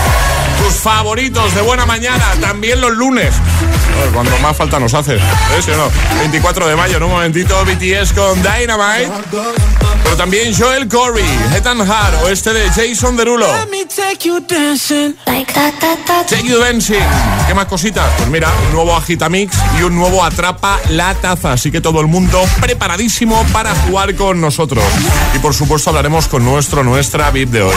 Tus 0.62 0.74
favoritos 0.74 1.54
de 1.54 1.62
buena 1.62 1.86
mañana, 1.86 2.24
también 2.42 2.82
los 2.82 2.92
lunes. 2.92 3.32
Cuando 4.12 4.38
más 4.38 4.56
falta 4.56 4.78
nos 4.78 4.94
hace. 4.94 5.16
¿Eh, 5.16 5.20
sí 5.64 5.70
o 5.70 5.76
no? 5.76 5.90
24 6.18 6.68
de 6.68 6.76
mayo, 6.76 6.96
en 6.96 7.02
un 7.02 7.10
momentito, 7.10 7.64
BTS 7.64 8.12
con 8.12 8.40
Dynamite. 8.42 9.10
Pero 10.02 10.16
también 10.16 10.54
Joel 10.56 10.88
Corey, 10.88 11.24
Ethan 11.56 11.80
Hart 11.80 12.22
o 12.22 12.28
este 12.28 12.52
de 12.52 12.68
Jason 12.68 13.16
Derulo. 13.16 13.46
Take 16.28 16.46
You 16.46 16.58
Dancing. 16.58 16.98
¿Qué 17.46 17.54
más 17.54 17.66
cositas? 17.66 18.10
Pues 18.16 18.28
mira, 18.28 18.52
un 18.66 18.72
nuevo 18.74 18.94
Agitamix 18.96 19.56
y 19.78 19.82
un 19.82 19.96
nuevo 19.96 20.22
Atrapa 20.24 20.78
la 20.90 21.14
Taza. 21.14 21.52
Así 21.52 21.70
que 21.70 21.80
todo 21.80 22.00
el 22.00 22.06
mundo 22.06 22.42
preparadísimo 22.60 23.44
para 23.52 23.74
jugar 23.74 24.14
con 24.14 24.40
nosotros. 24.40 24.84
Y 25.34 25.38
por 25.38 25.54
supuesto 25.54 25.90
hablaremos 25.90 26.28
con 26.28 26.44
nuestro, 26.44 26.84
nuestra 26.84 27.30
VIP 27.30 27.50
de 27.50 27.62
hoy. 27.62 27.76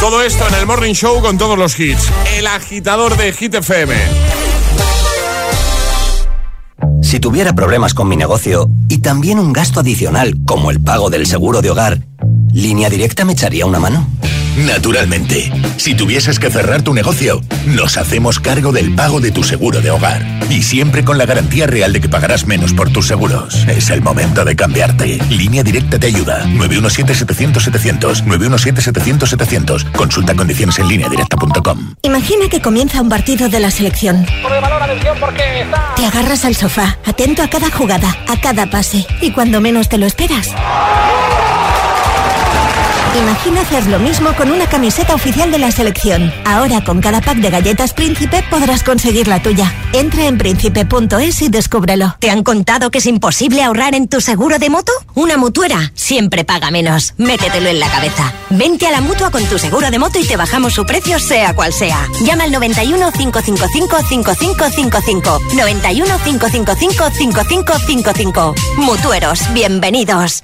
Todo 0.00 0.22
esto 0.22 0.46
en 0.48 0.54
el 0.54 0.66
Morning 0.66 0.94
Show 0.94 1.20
con 1.20 1.38
todos 1.38 1.58
los 1.58 1.78
hits. 1.78 2.10
El 2.36 2.46
agitador 2.46 3.16
de 3.16 3.32
Hit 3.32 3.54
FM. 3.54 3.94
Si 7.02 7.20
tuviera 7.20 7.54
problemas 7.54 7.94
con 7.94 8.08
mi 8.08 8.16
negocio 8.16 8.70
y 8.88 8.98
también 8.98 9.38
un 9.38 9.52
gasto 9.52 9.80
adicional 9.80 10.34
como 10.46 10.70
el 10.70 10.80
pago 10.80 11.10
del 11.10 11.26
seguro 11.26 11.62
de 11.62 11.70
hogar, 11.70 12.06
¿Línea 12.52 12.88
Directa 12.88 13.24
me 13.24 13.32
echaría 13.32 13.66
una 13.66 13.80
mano? 13.80 14.06
Naturalmente. 14.56 15.50
Si 15.76 15.94
tuvieses 15.94 16.38
que 16.38 16.50
cerrar 16.50 16.82
tu 16.82 16.94
negocio, 16.94 17.40
nos 17.66 17.96
hacemos 17.96 18.38
cargo 18.38 18.72
del 18.72 18.94
pago 18.94 19.20
de 19.20 19.32
tu 19.32 19.42
seguro 19.42 19.80
de 19.80 19.90
hogar. 19.90 20.24
Y 20.48 20.62
siempre 20.62 21.04
con 21.04 21.18
la 21.18 21.26
garantía 21.26 21.66
real 21.66 21.92
de 21.92 22.00
que 22.00 22.08
pagarás 22.08 22.46
menos 22.46 22.72
por 22.72 22.90
tus 22.90 23.08
seguros. 23.08 23.66
Es 23.66 23.90
el 23.90 24.02
momento 24.02 24.44
de 24.44 24.54
cambiarte. 24.54 25.18
Línea 25.28 25.62
Directa 25.62 25.98
te 25.98 26.06
ayuda. 26.06 26.44
917-700-700. 26.46 28.24
917-700-700. 28.24 29.92
Consulta 29.92 30.34
condiciones 30.34 30.78
en 30.78 30.88
lineadirecta.com. 30.88 31.94
Imagina 32.02 32.48
que 32.48 32.60
comienza 32.60 33.00
un 33.00 33.08
partido 33.08 33.48
de 33.48 33.60
la 33.60 33.70
selección. 33.70 34.24
Te 35.96 36.06
agarras 36.06 36.44
al 36.44 36.54
sofá, 36.54 36.98
atento 37.04 37.42
a 37.42 37.48
cada 37.48 37.70
jugada, 37.70 38.16
a 38.28 38.40
cada 38.40 38.70
pase. 38.70 39.06
Y 39.20 39.32
cuando 39.32 39.60
menos 39.60 39.88
te 39.88 39.98
lo 39.98 40.06
esperas. 40.06 40.52
Imagina 43.16 43.60
hacer 43.60 43.86
lo 43.86 44.00
mismo 44.00 44.34
con 44.34 44.50
una 44.50 44.68
camiseta 44.68 45.14
oficial 45.14 45.50
de 45.52 45.58
la 45.58 45.70
selección. 45.70 46.32
Ahora 46.44 46.82
con 46.82 47.00
cada 47.00 47.20
pack 47.20 47.38
de 47.38 47.50
galletas 47.50 47.92
Príncipe 47.92 48.42
podrás 48.50 48.82
conseguir 48.82 49.28
la 49.28 49.40
tuya. 49.40 49.72
Entra 49.92 50.26
en 50.26 50.36
príncipe.es 50.36 51.42
y 51.42 51.48
descúbrelo. 51.48 52.16
¿Te 52.18 52.30
han 52.30 52.42
contado 52.42 52.90
que 52.90 52.98
es 52.98 53.06
imposible 53.06 53.62
ahorrar 53.62 53.94
en 53.94 54.08
tu 54.08 54.20
seguro 54.20 54.58
de 54.58 54.68
moto? 54.68 54.92
Una 55.14 55.36
mutuera 55.36 55.92
siempre 55.94 56.44
paga 56.44 56.72
menos. 56.72 57.14
Métetelo 57.16 57.68
en 57.68 57.78
la 57.78 57.88
cabeza. 57.88 58.32
Vente 58.50 58.86
a 58.86 58.90
la 58.90 59.00
mutua 59.00 59.30
con 59.30 59.44
tu 59.44 59.58
seguro 59.58 59.90
de 59.90 59.98
moto 59.98 60.18
y 60.18 60.26
te 60.26 60.36
bajamos 60.36 60.74
su 60.74 60.84
precio 60.84 61.18
sea 61.20 61.54
cual 61.54 61.72
sea. 61.72 62.08
Llama 62.22 62.44
al 62.44 62.52
91 62.52 63.12
555 63.12 63.96
5555. 64.08 65.40
91 65.54 66.18
555 66.24 67.10
5555. 67.10 68.54
Mutueros, 68.78 69.52
bienvenidos. 69.52 70.43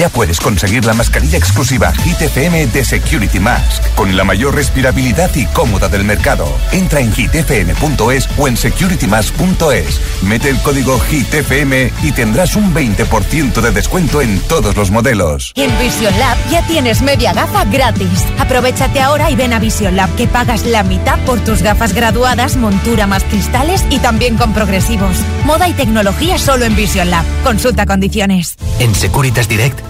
Ya 0.00 0.08
puedes 0.08 0.40
conseguir 0.40 0.86
la 0.86 0.94
mascarilla 0.94 1.36
exclusiva 1.36 1.92
Hit 1.92 2.22
FM 2.22 2.68
de 2.68 2.86
Security 2.86 3.38
Mask, 3.38 3.84
con 3.96 4.16
la 4.16 4.24
mayor 4.24 4.54
respirabilidad 4.54 5.30
y 5.34 5.44
cómoda 5.44 5.90
del 5.90 6.04
mercado. 6.04 6.46
Entra 6.72 7.00
en 7.00 7.12
hitfm.es 7.12 8.26
o 8.38 8.48
en 8.48 8.56
securitymask.es. 8.56 10.00
Mete 10.22 10.48
el 10.48 10.58
código 10.62 10.98
HITFM 10.98 11.92
y 12.02 12.12
tendrás 12.12 12.56
un 12.56 12.72
20% 12.72 13.60
de 13.60 13.72
descuento 13.72 14.22
en 14.22 14.40
todos 14.40 14.74
los 14.74 14.90
modelos. 14.90 15.52
Y 15.54 15.64
en 15.64 15.78
Vision 15.78 16.18
Lab 16.18 16.38
ya 16.50 16.66
tienes 16.66 17.02
media 17.02 17.34
gafa 17.34 17.66
gratis. 17.66 18.24
Aprovechate 18.38 19.02
ahora 19.02 19.30
y 19.30 19.36
ven 19.36 19.52
a 19.52 19.58
Vision 19.58 19.96
Lab 19.96 20.08
que 20.16 20.26
pagas 20.26 20.64
la 20.64 20.82
mitad 20.82 21.18
por 21.26 21.40
tus 21.40 21.60
gafas 21.60 21.92
graduadas, 21.92 22.56
montura 22.56 23.06
más 23.06 23.22
cristales 23.24 23.84
y 23.90 23.98
también 23.98 24.38
con 24.38 24.54
progresivos. 24.54 25.18
Moda 25.44 25.68
y 25.68 25.74
tecnología 25.74 26.38
solo 26.38 26.64
en 26.64 26.74
Vision 26.74 27.10
Lab. 27.10 27.26
Consulta 27.44 27.84
condiciones. 27.84 28.54
En 28.78 28.94
Securitas 28.94 29.46
Direct 29.46 29.89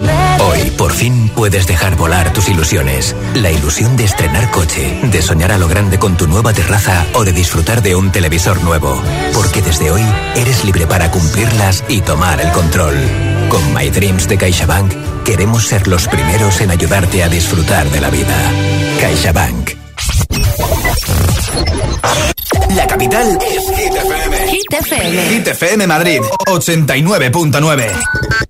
Hoy, 0.00 0.70
por 0.78 0.92
fin, 0.92 1.30
puedes 1.34 1.66
dejar 1.66 1.96
volar 1.96 2.32
tus 2.32 2.48
ilusiones. 2.48 3.14
La 3.34 3.50
ilusión 3.50 3.96
de 3.96 4.04
estrenar 4.04 4.50
coche, 4.50 4.98
de 5.02 5.22
soñar 5.22 5.52
a 5.52 5.58
lo 5.58 5.68
grande 5.68 5.98
con 5.98 6.16
tu 6.16 6.26
nueva 6.26 6.52
terraza 6.52 7.06
o 7.14 7.24
de 7.24 7.32
disfrutar 7.32 7.82
de 7.82 7.94
un 7.94 8.10
televisor 8.10 8.62
nuevo. 8.62 9.00
Porque 9.34 9.60
desde 9.60 9.90
hoy 9.90 10.02
eres 10.36 10.64
libre 10.64 10.86
para 10.86 11.10
cumplirlas 11.10 11.84
y 11.88 12.00
tomar 12.00 12.40
el 12.40 12.50
control. 12.52 12.96
Con 13.50 13.74
My 13.74 13.90
Dreams 13.90 14.28
de 14.28 14.38
CaixaBank, 14.38 14.92
queremos 15.24 15.66
ser 15.66 15.86
los 15.86 16.08
primeros 16.08 16.60
en 16.60 16.70
ayudarte 16.70 17.22
a 17.22 17.28
disfrutar 17.28 17.88
de 17.90 18.00
la 18.00 18.10
vida. 18.10 18.52
CaixaBank. 19.00 19.70
La 22.74 22.86
capital 22.86 23.38
es 23.42 23.76
Hit 23.76 23.94
FM. 23.94 24.48
Hit 24.48 24.72
FM. 24.72 25.28
Hit 25.28 25.48
FM 25.48 25.86
Madrid, 25.86 26.20
89.9. 26.46 28.49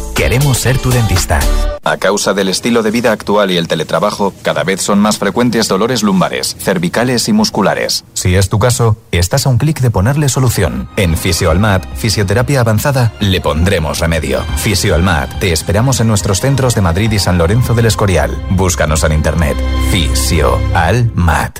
Queremos 0.15 0.57
ser 0.57 0.77
tu 0.77 0.91
dentista. 0.91 1.39
A 1.83 1.97
causa 1.97 2.33
del 2.33 2.49
estilo 2.49 2.83
de 2.83 2.91
vida 2.91 3.11
actual 3.11 3.49
y 3.49 3.57
el 3.57 3.67
teletrabajo, 3.67 4.33
cada 4.43 4.63
vez 4.63 4.81
son 4.81 4.99
más 4.99 5.17
frecuentes 5.17 5.67
dolores 5.67 6.03
lumbares, 6.03 6.55
cervicales 6.59 7.27
y 7.27 7.33
musculares. 7.33 8.05
Si 8.13 8.35
es 8.35 8.49
tu 8.49 8.59
caso, 8.59 8.97
estás 9.11 9.47
a 9.47 9.49
un 9.49 9.57
clic 9.57 9.79
de 9.79 9.89
ponerle 9.89 10.29
solución. 10.29 10.89
En 10.95 11.17
Fisioalmat, 11.17 11.85
Fisioterapia 11.95 12.59
Avanzada, 12.59 13.13
le 13.19 13.41
pondremos 13.41 13.99
remedio. 13.99 14.43
Fisioalmat, 14.57 15.39
te 15.39 15.51
esperamos 15.51 15.99
en 15.99 16.07
nuestros 16.07 16.39
centros 16.39 16.75
de 16.75 16.81
Madrid 16.81 17.11
y 17.11 17.19
San 17.19 17.39
Lorenzo 17.39 17.73
del 17.73 17.87
Escorial. 17.87 18.45
Búscanos 18.51 19.03
en 19.03 19.13
internet. 19.13 19.57
Fisioalmat. 19.89 21.59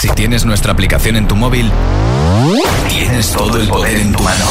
Si 0.00 0.08
tienes 0.10 0.44
nuestra 0.44 0.72
aplicación 0.72 1.16
en 1.16 1.26
tu 1.26 1.36
móvil, 1.36 1.70
tienes 2.88 3.32
todo 3.32 3.58
el 3.58 3.68
poder 3.68 3.96
en 3.96 4.12
tu 4.12 4.22
mano. 4.22 4.44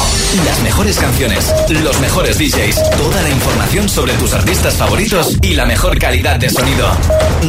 Las 0.46 0.60
mejores 0.62 0.98
canciones, 0.98 1.54
los 1.70 2.00
mejores 2.00 2.38
DJs, 2.38 2.92
toda 2.98 3.22
la 3.22 3.30
información 3.30 3.88
sobre 3.90 4.14
tus 4.14 4.34
artistas 4.34 4.76
favoritos 4.76 5.38
y 5.42 5.54
la 5.54 5.66
mejor 5.66 5.98
calidad 6.00 6.38
de 6.38 6.50
sonido. 6.50 6.88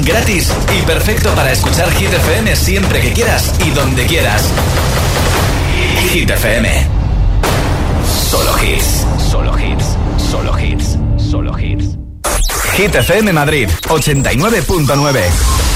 Gratis 0.05 0.53
y 0.79 0.83
perfecto 0.83 1.35
para 1.35 1.53
escuchar 1.53 1.90
Hit 1.92 2.12
FM 2.12 2.57
siempre 2.57 3.01
que 3.01 3.12
quieras 3.12 3.55
y 3.64 3.70
donde 3.70 4.07
quieras. 4.07 4.42
Hit 6.12 6.31
FM. 6.31 6.87
Solo 8.31 8.53
hits. 8.62 9.07
Solo 9.31 9.59
hits. 9.59 9.85
Solo 10.31 10.59
hits. 10.59 10.99
Solo 11.18 11.59
hits. 11.59 11.96
Hit 12.77 13.33
Madrid 13.33 13.68
89.9. 13.88 15.75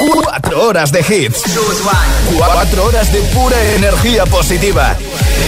Cuatro 0.00 0.62
horas 0.62 0.92
de 0.92 1.00
hits. 1.00 1.42
Cuatro 2.34 2.86
horas 2.86 3.12
de 3.12 3.20
pura 3.34 3.62
energía 3.74 4.24
positiva. 4.24 4.96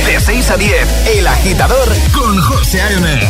De 0.04 0.20
6 0.20 0.50
a 0.50 0.56
10, 0.58 0.88
El 1.16 1.26
Agitador 1.26 1.88
con 2.12 2.38
José 2.38 2.82
A.M. 2.82 3.20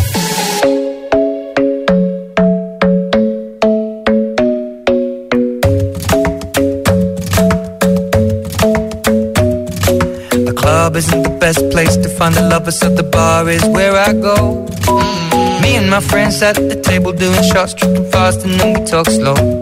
The 10.44 10.54
club 10.56 10.96
isn't 10.96 11.22
the 11.22 11.36
best 11.38 11.70
place 11.70 11.96
to 11.98 12.08
find 12.08 12.34
the 12.34 12.42
lovers, 12.42 12.80
so 12.80 12.88
the 12.88 13.04
bar 13.04 13.48
is 13.48 13.64
where 13.66 13.96
I 13.96 14.12
go. 14.12 14.66
Me 15.62 15.76
and 15.76 15.88
my 15.88 16.00
friends 16.00 16.42
at 16.42 16.56
the 16.56 16.80
table 16.82 17.12
doing 17.12 17.42
shots, 17.44 17.74
tripping 17.74 18.10
fast, 18.10 18.44
and 18.44 18.58
then 18.58 18.72
we 18.74 18.84
talk 18.84 19.06
slow. 19.06 19.61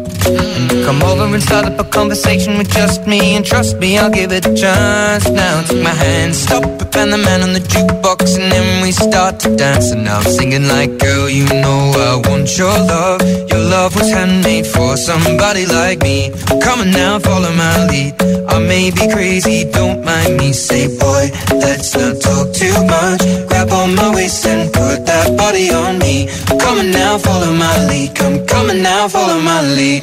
Come 0.85 1.03
over 1.03 1.33
and 1.35 1.43
start 1.43 1.67
up 1.67 1.79
a 1.79 1.85
conversation 1.85 2.59
with 2.59 2.71
just 2.71 3.07
me, 3.07 3.37
and 3.37 3.45
trust 3.45 3.79
me, 3.79 3.99
I'll 3.99 4.11
give 4.11 4.33
it 4.33 4.47
a 4.47 4.55
chance. 4.55 5.29
Now 5.29 5.63
take 5.63 5.83
my 5.83 5.91
hand, 5.91 6.35
stop 6.35 6.65
it, 6.65 6.97
and 6.97 7.13
the 7.13 7.19
man 7.19 7.43
on 7.43 7.53
the 7.53 7.61
jukebox, 7.61 8.39
and 8.39 8.53
then 8.53 8.83
we 8.83 8.93
start 8.93 9.41
to 9.41 9.57
dance. 9.57 9.91
And 9.93 10.09
I'm 10.09 10.23
singing 10.25 10.69
like, 10.69 10.99
girl, 10.99 11.29
you 11.29 11.47
know 11.47 11.93
I 11.97 12.29
want 12.29 12.59
your 12.59 12.77
love. 12.93 13.23
Your 13.51 13.61
love 13.61 13.95
was 13.97 14.11
handmade 14.11 14.67
for 14.67 14.97
somebody 14.97 15.67
like 15.67 16.01
me. 16.03 16.31
Come 16.63 16.81
on 16.81 16.91
now, 16.91 17.19
follow 17.19 17.53
my 17.53 17.87
lead. 17.87 18.15
I 18.49 18.59
may 18.59 18.91
be 18.91 19.09
crazy, 19.13 19.65
don't 19.71 20.05
mind 20.05 20.37
me. 20.37 20.53
Say, 20.53 20.87
boy, 20.99 21.31
let's 21.53 21.95
not 21.97 22.21
talk 22.21 22.53
too 22.53 22.75
much. 22.87 23.23
Grab 23.49 23.71
on 23.71 23.95
my 23.95 24.15
waist 24.15 24.45
and 24.47 24.73
put 24.73 25.07
that 25.07 25.37
body 25.37 25.71
on 25.71 25.99
me. 25.99 26.29
Come 26.59 26.79
on 26.79 26.91
now, 26.91 27.19
follow 27.19 27.53
my 27.53 27.87
lead. 27.87 28.15
Come, 28.15 28.45
come 28.47 28.71
on 28.71 28.83
now, 28.83 29.09
follow 29.09 29.41
my 29.41 29.63
lead. 29.63 30.03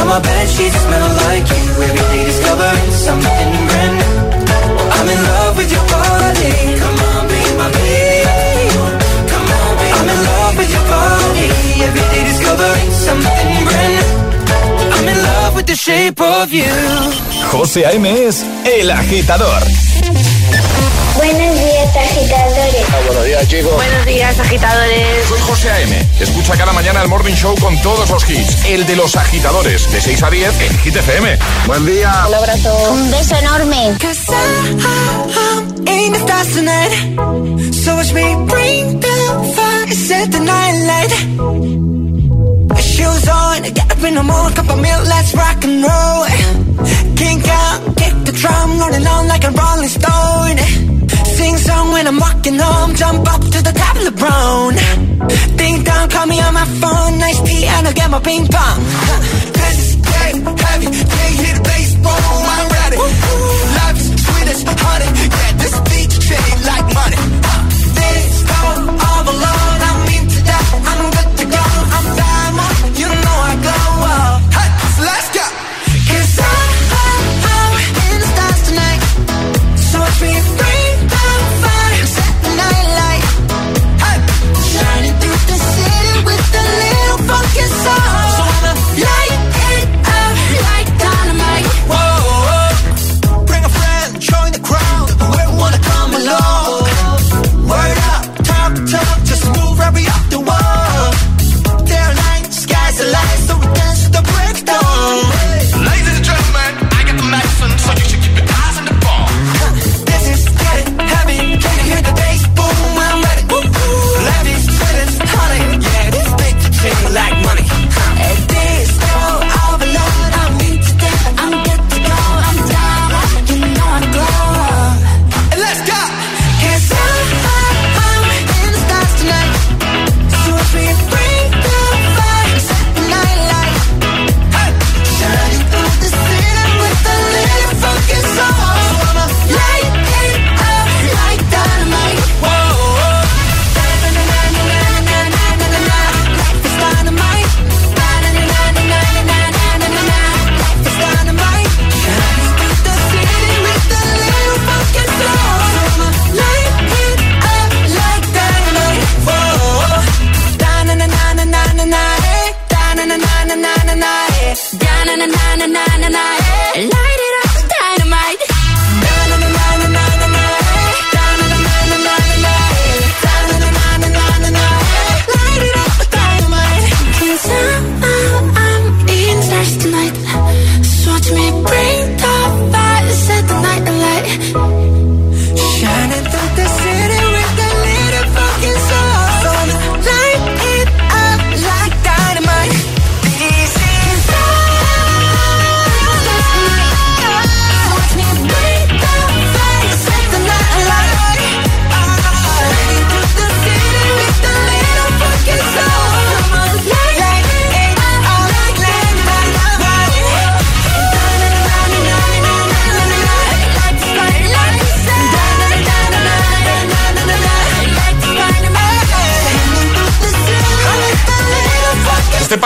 Now 0.00 0.06
my 0.06 0.18
bed 0.18 0.48
sheets 0.48 0.80
smell 0.80 1.08
like 1.28 1.44
you. 1.44 1.64
Every 1.84 2.04
day 2.12 2.24
discovering 2.24 2.90
something 3.06 3.50
brand 3.68 3.94
new. 4.00 4.16
I'm 4.96 5.08
in 5.12 5.20
love 5.28 5.54
with 5.58 5.70
your 5.76 5.86
body. 5.92 6.52
Come 6.80 7.00
on, 7.10 7.22
be 7.28 7.40
my 7.60 7.68
baby. 7.76 8.80
Come 9.32 9.48
on, 9.60 9.72
be 9.76 9.86
I'm 9.98 10.08
in 10.14 10.20
love 10.30 10.54
with 10.56 10.70
your 10.72 10.86
body. 10.88 11.48
Every 11.84 12.04
day 12.12 12.22
discovering 12.32 12.90
something 13.06 13.48
brand 13.68 13.92
new. 13.96 14.08
I'm 14.96 15.06
in 15.12 15.18
love 15.22 15.52
with 15.56 15.66
the 15.66 15.76
shape 15.76 16.20
of 16.20 16.50
you. 16.50 16.72
José 17.52 17.84
A.M. 17.84 18.06
es 18.06 18.42
El 18.64 18.90
Agitador. 18.90 19.60
Buenos 21.16 21.58
días, 21.60 21.96
agitadores. 21.96 23.06
buenos 23.06 23.24
días, 23.24 23.48
chicos. 23.48 23.74
Buenos 23.74 24.06
días, 24.06 24.38
agitadores. 24.38 25.28
Soy 25.28 25.40
José 25.40 25.70
A.M. 25.70 26.08
Escucha 26.20 26.56
cada 26.56 26.72
mañana 26.72 27.02
el 27.02 27.08
Morning 27.08 27.34
Show 27.34 27.54
con 27.58 27.80
todos 27.82 28.08
los 28.10 28.28
hits. 28.28 28.64
El 28.64 28.86
de 28.86 28.96
los 28.96 29.16
agitadores, 29.16 29.90
de 29.90 30.00
6 30.00 30.22
a 30.22 30.30
10 30.30 30.60
en 30.60 30.78
Hit 30.78 30.96
FM. 30.96 31.38
Buen 31.66 31.86
día. 31.86 32.26
Un 32.28 32.34
abrazo. 32.34 32.92
Un 32.92 33.10
beso 33.10 33.36
enorme. 33.36 33.96
in 35.86 36.12
the 36.12 36.18
stars 36.18 36.54
tonight. 36.54 36.92
So 37.72 37.96
watch 37.96 38.12
me 38.12 38.26
bring 38.52 39.00
the 39.00 39.16
fire, 39.56 39.88
set 40.06 40.30
the 40.32 40.40
night 40.40 40.76
light. 40.90 41.12
Shoes 42.80 43.28
on, 43.28 43.62
get 43.62 43.90
up 43.90 44.02
in 44.02 44.14
the 44.14 44.22
morning, 44.22 44.54
cup 44.56 44.70
of 44.70 44.80
milk, 44.80 45.02
let's 45.06 45.34
rock 45.34 45.64
and 45.64 45.82
roll. 45.88 46.24
Kink 47.16 47.46
out, 47.48 47.78
kick 47.96 48.14
the 48.24 48.32
drum, 48.32 48.78
rolling 48.80 49.06
on 49.06 49.28
like 49.28 49.44
a 49.44 49.50
rolling 49.50 49.88
stone. 49.88 50.89
Sing 51.40 51.56
song 51.56 51.92
when 51.92 52.06
I'm 52.06 52.18
walking 52.18 52.58
home, 52.58 52.94
jump 52.94 53.26
up 53.32 53.40
to 53.40 53.58
the 53.64 53.72
top 53.72 53.96
of 53.96 54.04
the 54.04 54.12
brown. 54.12 54.74
Ding 55.56 55.82
dong, 55.84 56.06
call 56.10 56.26
me 56.26 56.38
on 56.38 56.52
my 56.52 56.66
phone, 56.80 57.18
nice 57.18 57.40
tea, 57.48 57.64
and 57.64 57.86
I'll 57.88 57.94
get 57.94 58.10
my 58.10 58.20
ping 58.20 58.46
pong. 58.46 58.78
This 59.56 59.76
is 59.80 59.96
dead 60.04 60.34
heavy, 60.36 60.88
can't 61.14 61.34
hear 61.40 61.54
the 61.56 61.64
bass, 61.64 61.94
boom, 62.04 62.44
I'm 62.54 62.68
ready. 62.76 62.96
Life 63.78 63.98
is 64.04 64.08
sweet 64.20 64.48
as 64.52 64.60
honey, 64.84 65.08
yeah, 65.16 65.52
this 65.62 65.76
beat 65.88 66.12
chain 66.28 66.56
like 66.68 66.79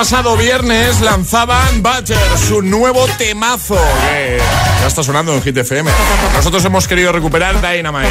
pasado 0.05 0.37
viernes 0.37 1.01
lanzaban 1.01 1.83
Butter, 1.83 2.19
su 2.47 2.61
nuevo 2.61 3.07
temazo, 3.17 3.79
ya 4.85 4.89
está 4.89 5.03
sonando 5.03 5.33
en 5.35 5.41
Hit 5.41 5.57
FM. 5.57 5.91
Nosotros 6.35 6.63
hemos 6.67 6.87
querido 6.87 7.11
recuperar 7.11 7.59
Dynamite. 7.59 8.11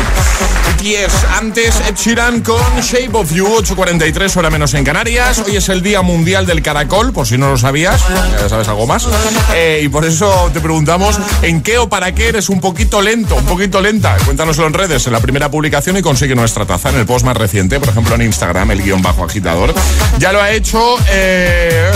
BTS, 0.75 1.23
antes 1.37 1.79
Ed 1.87 1.93
Sheeran 1.95 2.41
con 2.41 2.59
Shape 2.81 3.11
of 3.13 3.31
You, 3.31 3.45
8.43 3.45 4.35
hora 4.37 4.49
menos 4.49 4.73
en 4.73 4.83
Canarias. 4.83 5.43
Hoy 5.45 5.55
es 5.55 5.69
el 5.69 5.83
Día 5.83 6.01
Mundial 6.01 6.47
del 6.47 6.63
Caracol, 6.63 7.13
por 7.13 7.27
si 7.27 7.37
no 7.37 7.51
lo 7.51 7.59
sabías, 7.59 8.01
ya 8.41 8.49
sabes 8.49 8.67
algo 8.67 8.87
más. 8.87 9.07
Eh, 9.53 9.81
y 9.83 9.89
por 9.89 10.03
eso 10.03 10.49
te 10.51 10.61
preguntamos 10.61 11.19
en 11.43 11.61
qué 11.61 11.77
o 11.77 11.89
para 11.89 12.15
qué 12.15 12.29
eres 12.29 12.49
un 12.49 12.59
poquito 12.59 13.03
lento, 13.03 13.35
un 13.35 13.45
poquito 13.45 13.79
lenta. 13.79 14.17
Cuéntanoslo 14.25 14.65
en 14.65 14.73
redes, 14.73 15.05
en 15.05 15.13
la 15.13 15.19
primera 15.19 15.51
publicación 15.51 15.97
y 15.97 16.01
consigue 16.01 16.33
nuestra 16.33 16.65
taza 16.65 16.89
en 16.89 16.95
el 16.95 17.05
post 17.05 17.23
más 17.23 17.37
reciente, 17.37 17.79
por 17.79 17.89
ejemplo 17.89 18.15
en 18.15 18.23
Instagram, 18.23 18.71
el 18.71 18.81
guion 18.81 19.03
bajo 19.03 19.23
agitador. 19.23 19.75
Ya 20.17 20.31
lo 20.33 20.41
ha 20.41 20.49
hecho... 20.49 20.97
Eh, 21.11 21.91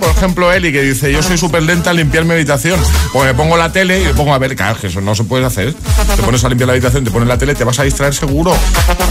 por 0.00 0.10
ejemplo, 0.10 0.52
Eli, 0.52 0.72
que 0.72 0.82
dice, 0.82 1.12
yo 1.12 1.22
soy 1.22 1.38
súper 1.38 1.62
lenta 1.62 1.90
al 1.90 1.96
limpiar 1.96 2.24
mi 2.24 2.32
habitación. 2.32 2.80
Pues 3.12 3.26
me 3.26 3.34
pongo 3.34 3.56
la 3.56 3.72
tele 3.76 4.00
y 4.00 4.04
me 4.06 4.14
pongo 4.14 4.32
a 4.32 4.38
ver, 4.38 4.56
claro, 4.56 4.80
que 4.80 4.86
eso 4.86 5.02
no 5.02 5.14
se 5.14 5.24
puede 5.24 5.44
hacer. 5.44 5.74
Te 5.74 6.22
pones 6.22 6.42
a 6.42 6.48
limpiar 6.48 6.68
la 6.68 6.72
habitación, 6.72 7.04
te 7.04 7.10
pones 7.10 7.28
la 7.28 7.36
tele, 7.36 7.54
te 7.54 7.62
vas 7.62 7.78
a 7.78 7.82
distraer 7.82 8.14
seguro, 8.14 8.56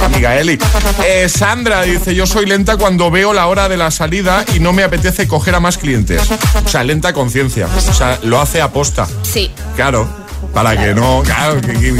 amiga 0.04 0.36
Eli. 0.40 0.58
Eh, 1.06 1.30
Sandra 1.30 1.84
dice, 1.84 2.16
yo 2.16 2.26
soy 2.26 2.48
lenta 2.48 2.76
cuando 2.76 3.12
veo 3.12 3.32
la 3.32 3.46
hora 3.46 3.70
de 3.70 3.78
la 3.78 3.92
salida 3.92 4.44
y 4.56 4.60
no 4.60 4.74
me 4.74 4.82
apetece 4.82 5.28
coger 5.28 5.54
a 5.54 5.60
más 5.60 5.78
clientes. 5.78 6.20
O 6.66 6.68
sea, 6.68 6.84
lenta 6.84 7.14
conciencia. 7.14 7.68
O 7.88 7.94
sea, 7.94 8.20
lo 8.24 8.42
hace 8.42 8.60
aposta. 8.60 9.08
Sí. 9.22 9.52
Claro. 9.76 10.25
Para 10.56 10.78
que 10.78 10.96
no. 10.96 11.22
Claro, 11.24 11.60
que- 11.60 11.94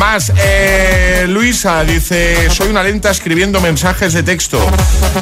Más, 0.00 0.32
eh, 0.36 1.26
Luisa 1.28 1.84
dice: 1.84 2.50
Soy 2.50 2.68
una 2.68 2.82
lenta 2.82 3.08
escribiendo 3.10 3.60
mensajes 3.60 4.12
de 4.12 4.24
texto. 4.24 4.58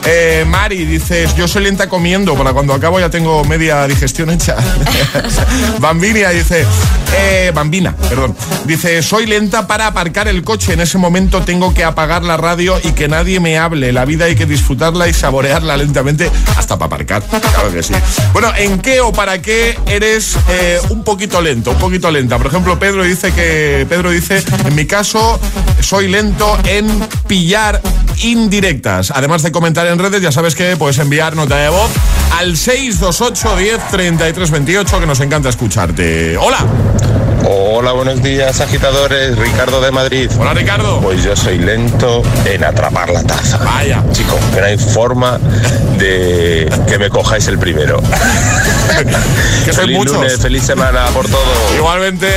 Eh, 0.06 0.44
Mari 0.48 0.86
dice: 0.86 1.28
Yo 1.36 1.46
soy 1.46 1.64
lenta 1.64 1.86
comiendo. 1.88 2.34
Para 2.34 2.54
cuando 2.54 2.72
acabo 2.72 2.98
ya 2.98 3.10
tengo 3.10 3.44
media 3.44 3.86
digestión 3.86 4.30
hecha. 4.30 4.56
Bambinia 5.80 6.30
dice: 6.30 6.64
eh, 7.14 7.52
Bambina, 7.54 7.94
perdón. 7.94 8.34
Dice: 8.64 9.02
Soy 9.02 9.26
lenta 9.26 9.66
para 9.66 9.86
aparcar 9.88 10.26
el 10.26 10.42
coche. 10.42 10.72
En 10.72 10.80
ese 10.80 10.96
momento 10.96 11.42
tengo 11.42 11.74
que 11.74 11.84
apagar 11.84 12.22
la 12.24 12.38
radio 12.38 12.80
y 12.82 12.92
que 12.92 13.06
nadie 13.06 13.38
me 13.38 13.58
hable. 13.58 13.92
La 13.92 14.06
vida 14.06 14.24
hay 14.24 14.34
que 14.34 14.46
disfrutarla 14.46 15.08
y 15.08 15.12
saborearla 15.12 15.76
lentamente 15.76 16.30
hasta 16.56 16.78
para 16.78 16.86
aparcar. 16.86 17.22
Claro 17.22 17.70
que 17.70 17.82
sí. 17.82 17.92
Bueno, 18.32 18.50
¿en 18.56 18.78
qué 18.80 19.02
o 19.02 19.12
para 19.12 19.42
qué 19.42 19.78
eres 19.86 20.36
eh, 20.48 20.80
un 20.88 21.04
poquito 21.04 21.42
lento? 21.42 21.72
Un 21.72 21.78
poquito 21.78 22.10
lenta. 22.10 22.38
Por 22.46 22.52
ejemplo, 22.52 22.78
Pedro 22.78 23.02
dice 23.02 23.32
que. 23.32 23.84
Pedro 23.88 24.12
dice: 24.12 24.40
En 24.64 24.76
mi 24.76 24.86
caso, 24.86 25.40
soy 25.80 26.06
lento 26.06 26.56
en 26.64 26.86
pillar 27.26 27.82
indirectas. 28.22 29.10
Además 29.10 29.42
de 29.42 29.50
comentar 29.50 29.84
en 29.88 29.98
redes, 29.98 30.22
ya 30.22 30.30
sabes 30.30 30.54
que 30.54 30.76
puedes 30.76 30.96
enviar 30.98 31.34
nota 31.34 31.56
de 31.56 31.70
voz 31.70 31.90
al 32.38 32.56
628 32.56 33.56
10 33.56 33.88
33 33.90 34.50
28, 34.52 35.00
que 35.00 35.06
nos 35.06 35.18
encanta 35.18 35.48
escucharte. 35.48 36.36
¡Hola! 36.36 36.58
Hola, 37.48 37.90
buenos 37.90 38.22
días, 38.22 38.60
agitadores. 38.60 39.36
Ricardo 39.36 39.80
de 39.80 39.90
Madrid. 39.90 40.30
Hola, 40.38 40.54
Ricardo. 40.54 41.00
Pues 41.00 41.24
yo 41.24 41.34
soy 41.34 41.58
lento 41.58 42.22
en 42.44 42.62
atrapar 42.62 43.10
la 43.10 43.24
taza. 43.24 43.58
Vaya. 43.58 44.04
Chicos, 44.12 44.38
que 44.54 44.60
no 44.60 44.66
hay 44.66 44.78
forma 44.78 45.40
de 45.98 46.72
que 46.86 46.96
me 46.96 47.10
cojáis 47.10 47.48
el 47.48 47.58
primero. 47.58 48.00
que 49.64 49.72
soy 49.72 49.84
feliz 49.84 49.98
muchos. 49.98 50.14
lunes, 50.16 50.38
feliz 50.40 50.62
semana 50.62 51.06
por 51.06 51.28
todo. 51.28 51.42
Igualmente, 51.76 52.28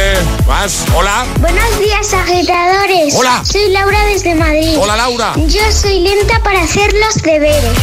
más. 0.48 0.86
Hola. 0.96 1.26
Buenos 1.40 1.80
días, 1.80 2.14
agitadores. 2.14 3.14
Hola. 3.16 3.44
Soy 3.44 3.70
Laura 3.70 4.06
desde 4.06 4.36
Madrid. 4.36 4.78
Hola, 4.80 4.96
Laura. 4.96 5.34
Yo 5.48 5.72
soy 5.72 6.00
lenta 6.02 6.42
para 6.44 6.64
hacer 6.64 6.92
los 6.94 7.22
deberes. 7.22 7.78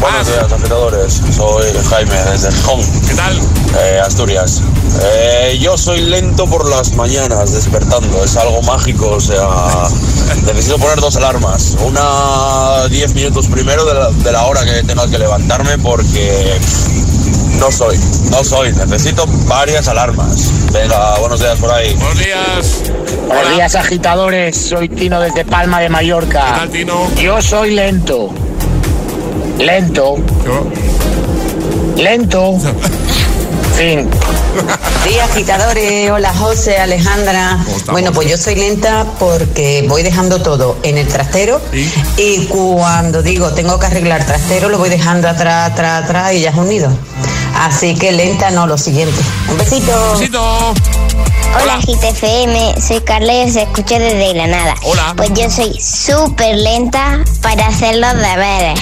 Buenos 0.00 0.28
días, 0.28 0.52
agitadores. 0.52 1.20
Soy 1.36 1.66
Jaime 1.90 2.14
desde 2.30 2.52
Gijón. 2.52 2.80
¿Qué 3.08 3.14
tal? 3.14 3.40
Asturias. 4.04 4.62
Eh, 5.02 5.58
yo 5.60 5.76
soy 5.76 6.00
lento 6.02 6.46
por 6.46 6.68
las 6.68 6.92
mañanas 6.94 7.52
despertando. 7.52 8.22
Es 8.22 8.36
algo 8.36 8.62
mágico. 8.62 9.10
O 9.10 9.20
sea, 9.20 9.46
necesito 10.46 10.78
poner 10.78 11.00
dos 11.00 11.16
alarmas. 11.16 11.76
Una 11.80 12.86
10 12.88 13.14
minutos 13.14 13.48
primero 13.48 13.84
de 13.84 13.94
la, 13.94 14.10
de 14.10 14.32
la 14.32 14.46
hora 14.46 14.64
que 14.64 14.84
tenga 14.84 15.08
que 15.08 15.18
levantarme 15.18 15.78
porque 15.78 16.56
no 17.58 17.72
soy. 17.72 17.98
No 18.30 18.44
soy. 18.44 18.72
Necesito 18.72 19.26
varias 19.46 19.88
alarmas. 19.88 20.72
Venga, 20.72 21.18
buenos 21.18 21.40
días 21.40 21.58
por 21.58 21.70
ahí. 21.70 21.94
Buenos 21.94 22.18
días. 22.18 22.82
Buenos 23.26 23.54
días, 23.54 23.74
agitadores. 23.74 24.56
Soy 24.56 24.88
Tino 24.88 25.20
desde 25.20 25.44
Palma 25.44 25.80
de 25.80 25.88
Mallorca. 25.88 26.40
¿Qué 26.40 26.58
tal, 26.58 26.70
Tino? 26.70 27.14
Yo 27.16 27.42
soy 27.42 27.74
lento. 27.74 28.30
Lento. 29.58 30.16
Lento. 31.96 32.58
Fin. 33.76 34.08
Sí, 35.04 35.18
agitadores. 35.18 36.10
Hola, 36.10 36.34
José, 36.34 36.78
Alejandra. 36.78 37.58
Bueno, 37.90 38.12
pues 38.12 38.28
yo 38.28 38.36
soy 38.36 38.56
lenta 38.56 39.04
porque 39.18 39.84
voy 39.88 40.02
dejando 40.02 40.42
todo 40.42 40.78
en 40.82 40.98
el 40.98 41.06
trastero 41.06 41.60
y 42.16 42.46
cuando 42.46 43.22
digo 43.22 43.50
tengo 43.52 43.78
que 43.78 43.86
arreglar 43.86 44.24
trastero 44.26 44.68
lo 44.68 44.78
voy 44.78 44.88
dejando 44.88 45.28
atrás, 45.28 45.70
atrás, 45.70 46.04
atrás 46.04 46.32
y 46.32 46.40
ya 46.40 46.50
es 46.50 46.56
unido. 46.56 46.90
Así 47.54 47.94
que 47.94 48.12
lenta 48.12 48.50
no, 48.50 48.66
lo 48.66 48.78
siguiente. 48.78 49.20
Un 49.50 49.58
besito. 49.58 50.12
Besito. 50.12 50.74
Hola, 51.60 51.78
GTFM. 51.80 52.80
Soy 52.80 53.00
Carla 53.00 53.34
y 53.34 53.48
os 53.48 53.56
escucho 53.56 53.98
desde 53.98 54.32
Granada. 54.34 54.74
Hola. 54.82 55.14
Pues 55.16 55.30
yo 55.34 55.50
soy 55.50 55.78
súper 55.80 56.56
lenta 56.56 57.24
para 57.42 57.66
hacer 57.66 57.96
los 57.96 58.14
deberes. 58.14 58.78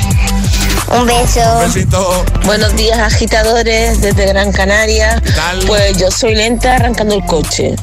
Un 0.89 1.05
beso. 1.05 1.41
besito. 1.61 2.25
Buenos 2.45 2.77
días, 2.77 2.99
agitadores, 2.99 4.01
desde 4.01 4.27
Gran 4.27 4.53
Canaria. 4.53 5.21
Pues 5.67 5.99
yo 5.99 6.11
soy 6.11 6.37
lenta 6.37 6.77
arrancando 6.77 7.17
el 7.17 7.25
coche. 7.25 7.75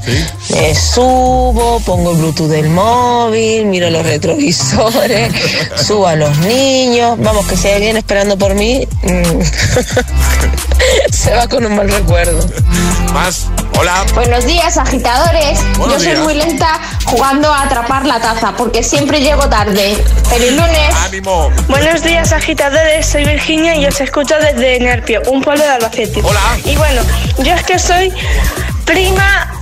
Me 0.52 0.74
subo, 0.74 1.82
pongo 1.82 2.12
el 2.12 2.18
Bluetooth 2.18 2.50
del 2.50 2.70
móvil, 2.70 3.66
miro 3.66 3.90
los 3.90 4.06
retrovisores, 4.06 5.34
subo 5.86 6.08
a 6.08 6.16
los 6.16 6.38
niños. 6.40 7.18
Vamos, 7.20 7.46
que 7.46 7.58
si 7.58 7.68
hay 7.68 7.76
alguien 7.76 7.98
esperando 7.98 8.38
por 8.38 8.56
mí, 8.56 8.88
mm, 9.04 10.63
se 11.12 11.34
va 11.34 11.48
con 11.48 11.66
un 11.66 11.76
mal 11.76 11.90
recuerdo. 11.90 12.48
Más. 13.14 13.48
Hola. 13.80 14.06
Buenos 14.14 14.46
días, 14.46 14.78
agitadores. 14.78 15.60
Buenos 15.78 16.04
Yo 16.04 16.12
soy 16.12 16.24
muy 16.24 16.34
lenta 16.36 16.80
jugando 17.06 17.52
a 17.52 17.64
atrapar 17.64 18.06
la 18.06 18.20
taza 18.20 18.54
porque 18.56 18.84
siempre 18.84 19.22
llego 19.22 19.48
tarde. 19.50 19.96
¡Feliz 20.30 20.52
lunes! 20.52 20.96
¡Ánimo! 21.04 21.52
Buenos 21.68 22.04
días, 22.04 22.32
agitadores. 22.32 23.06
Soy 23.06 23.26
Virginia 23.26 23.76
y 23.76 23.86
os 23.86 24.00
escucho 24.02 24.36
desde 24.40 24.80
Nerpio, 24.80 25.22
un 25.32 25.42
pueblo 25.42 25.64
de 25.64 25.70
Albacete. 25.70 26.22
Hola. 26.24 26.42
Y 26.66 26.76
bueno, 26.76 27.02
yo 27.40 27.54
es 27.54 27.64
que 27.64 27.80
soy 27.80 28.12
prima 28.86 29.53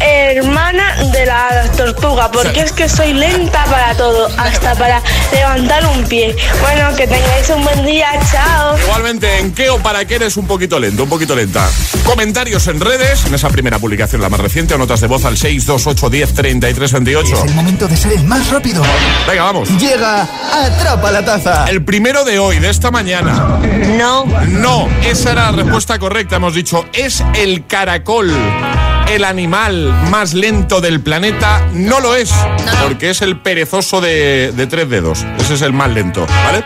hermana 0.00 0.96
de 1.12 1.26
la 1.26 1.70
tortuga, 1.76 2.30
porque 2.30 2.60
es 2.60 2.72
que 2.72 2.88
soy 2.88 3.12
lenta 3.12 3.64
para 3.64 3.94
todo, 3.94 4.28
hasta 4.38 4.74
para 4.74 5.02
levantar 5.32 5.86
un 5.86 6.04
pie. 6.04 6.36
Bueno, 6.60 6.94
que 6.96 7.06
tengáis 7.06 7.48
un 7.50 7.62
buen 7.62 7.84
día. 7.84 8.08
Chao. 8.30 8.78
Igualmente, 8.78 9.38
¿en 9.38 9.52
qué 9.52 9.70
o 9.70 9.78
para 9.78 10.04
qué 10.04 10.16
eres 10.16 10.36
un 10.36 10.46
poquito 10.46 10.78
lento, 10.78 11.04
un 11.04 11.08
poquito 11.08 11.34
lenta? 11.34 11.68
Comentarios 12.04 12.66
en 12.68 12.80
redes, 12.80 13.24
en 13.26 13.34
esa 13.34 13.48
primera 13.48 13.78
publicación, 13.78 14.20
la 14.20 14.28
más 14.28 14.40
reciente, 14.40 14.74
o 14.74 14.78
notas 14.78 15.00
de 15.00 15.06
voz 15.06 15.24
al 15.24 15.36
628 15.36 16.10
10 16.10 16.34
33 16.34 16.92
28. 16.92 17.34
Es 17.34 17.44
el 17.44 17.54
momento 17.54 17.88
de 17.88 17.96
ser 17.96 18.12
el 18.12 18.24
más 18.24 18.50
rápido. 18.50 18.82
Venga, 19.26 19.44
vamos. 19.44 19.68
Llega 19.78 20.28
Atrapa 20.52 21.10
la 21.10 21.24
Taza. 21.24 21.64
El 21.68 21.84
primero 21.84 22.24
de 22.24 22.38
hoy, 22.38 22.58
de 22.58 22.70
esta 22.70 22.90
mañana. 22.90 23.58
No. 23.96 24.24
No, 24.48 24.88
esa 25.04 25.32
era 25.32 25.50
la 25.50 25.62
respuesta 25.62 25.98
correcta. 25.98 26.36
Hemos 26.36 26.54
dicho, 26.54 26.86
es 26.92 27.22
el 27.34 27.66
caracol. 27.66 28.32
El 29.08 29.24
animal 29.24 29.92
más 30.10 30.34
lento 30.34 30.80
del 30.80 31.00
planeta 31.00 31.62
no 31.72 32.00
lo 32.00 32.14
es, 32.16 32.30
porque 32.82 33.10
es 33.10 33.22
el 33.22 33.38
perezoso 33.38 34.00
de, 34.00 34.52
de 34.52 34.66
tres 34.66 34.90
dedos. 34.90 35.24
Ese 35.38 35.54
es 35.54 35.62
el 35.62 35.72
más 35.72 35.90
lento, 35.90 36.26
¿vale? 36.44 36.64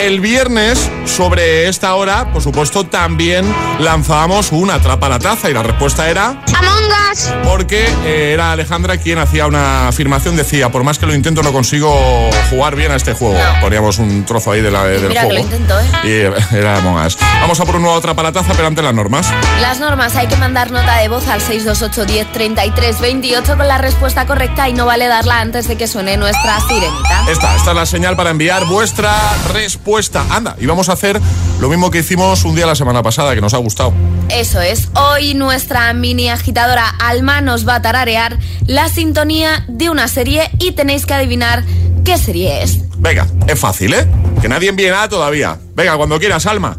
El 0.00 0.20
viernes, 0.20 0.90
sobre 1.04 1.68
esta 1.68 1.94
hora, 1.94 2.32
por 2.32 2.42
supuesto, 2.42 2.84
también 2.84 3.44
lanzábamos 3.78 4.52
una 4.52 4.74
atrapa 4.74 5.08
la 5.08 5.18
taza 5.18 5.48
y 5.50 5.54
la 5.54 5.62
respuesta 5.62 6.08
era 6.10 6.42
Among 6.54 6.84
Us. 7.12 7.32
porque 7.44 7.86
eh, 8.04 8.32
era 8.32 8.52
Alejandra 8.52 8.96
quien 8.98 9.18
hacía 9.18 9.46
una 9.46 9.88
afirmación, 9.88 10.36
decía, 10.36 10.70
por 10.70 10.82
más 10.82 10.98
que 10.98 11.06
lo 11.06 11.14
intento 11.14 11.42
no 11.42 11.52
consigo 11.52 12.30
jugar 12.50 12.74
bien 12.74 12.90
a 12.92 12.96
este 12.96 13.12
juego. 13.12 13.38
Poníamos 13.60 13.98
un 13.98 14.24
trozo 14.24 14.52
ahí 14.52 14.60
de 14.60 14.70
la, 14.70 14.84
del 14.84 15.08
Mira 15.08 15.22
que 15.22 15.28
lo 15.28 15.34
juego. 15.40 15.44
intento, 15.54 15.80
¿eh? 15.80 16.32
Y 16.52 16.54
era 16.56 16.78
Among 16.78 17.04
Us. 17.06 17.16
Vamos 17.40 17.60
a 17.60 17.64
por 17.64 17.76
un 17.76 17.82
nuevo 17.82 17.96
atrapa 17.96 18.22
la 18.22 18.32
taza, 18.32 18.52
pero 18.54 18.66
ante 18.66 18.82
las 18.82 18.94
normas. 18.94 19.28
Las 19.60 19.78
normas, 19.80 20.14
hay 20.16 20.26
que 20.26 20.36
mandar 20.36 20.70
nota 20.70 20.96
de 20.98 21.08
voz 21.08 21.26
al 21.28 21.40
628 21.74 22.06
10 22.06 22.32
33 22.32 23.00
28 23.00 23.56
con 23.56 23.66
la 23.66 23.78
respuesta 23.78 24.24
correcta 24.24 24.68
y 24.68 24.72
no 24.72 24.86
vale 24.86 25.08
darla 25.08 25.40
antes 25.40 25.66
de 25.66 25.76
que 25.76 25.88
suene 25.88 26.16
nuestra 26.16 26.60
sirenita. 26.60 27.26
Esta, 27.28 27.56
esta 27.56 27.70
es 27.70 27.76
la 27.76 27.86
señal 27.86 28.16
para 28.16 28.30
enviar 28.30 28.66
vuestra 28.66 29.12
respuesta. 29.52 30.24
Anda, 30.30 30.54
y 30.60 30.66
vamos 30.66 30.88
a 30.88 30.92
hacer 30.92 31.20
lo 31.60 31.68
mismo 31.68 31.90
que 31.90 31.98
hicimos 31.98 32.44
un 32.44 32.54
día 32.54 32.66
la 32.66 32.76
semana 32.76 33.02
pasada, 33.02 33.34
que 33.34 33.40
nos 33.40 33.52
ha 33.52 33.58
gustado. 33.58 33.92
Eso 34.28 34.60
es, 34.60 34.90
hoy 34.94 35.34
nuestra 35.34 35.92
mini 35.92 36.28
agitadora 36.28 36.88
Alma 37.00 37.40
nos 37.40 37.66
va 37.66 37.76
a 37.76 37.82
tararear 37.82 38.38
la 38.66 38.88
sintonía 38.88 39.64
de 39.66 39.90
una 39.90 40.06
serie 40.06 40.48
y 40.60 40.72
tenéis 40.72 41.04
que 41.04 41.14
adivinar 41.14 41.64
qué 42.04 42.16
serie 42.16 42.62
es. 42.62 42.78
Venga, 42.98 43.26
es 43.48 43.58
fácil, 43.58 43.92
¿eh? 43.92 44.06
Que 44.40 44.48
nadie 44.48 44.68
envíe 44.68 44.88
nada 44.88 45.08
todavía. 45.08 45.58
Venga, 45.74 45.96
cuando 45.96 46.18
quieras, 46.20 46.46
Alma. 46.46 46.78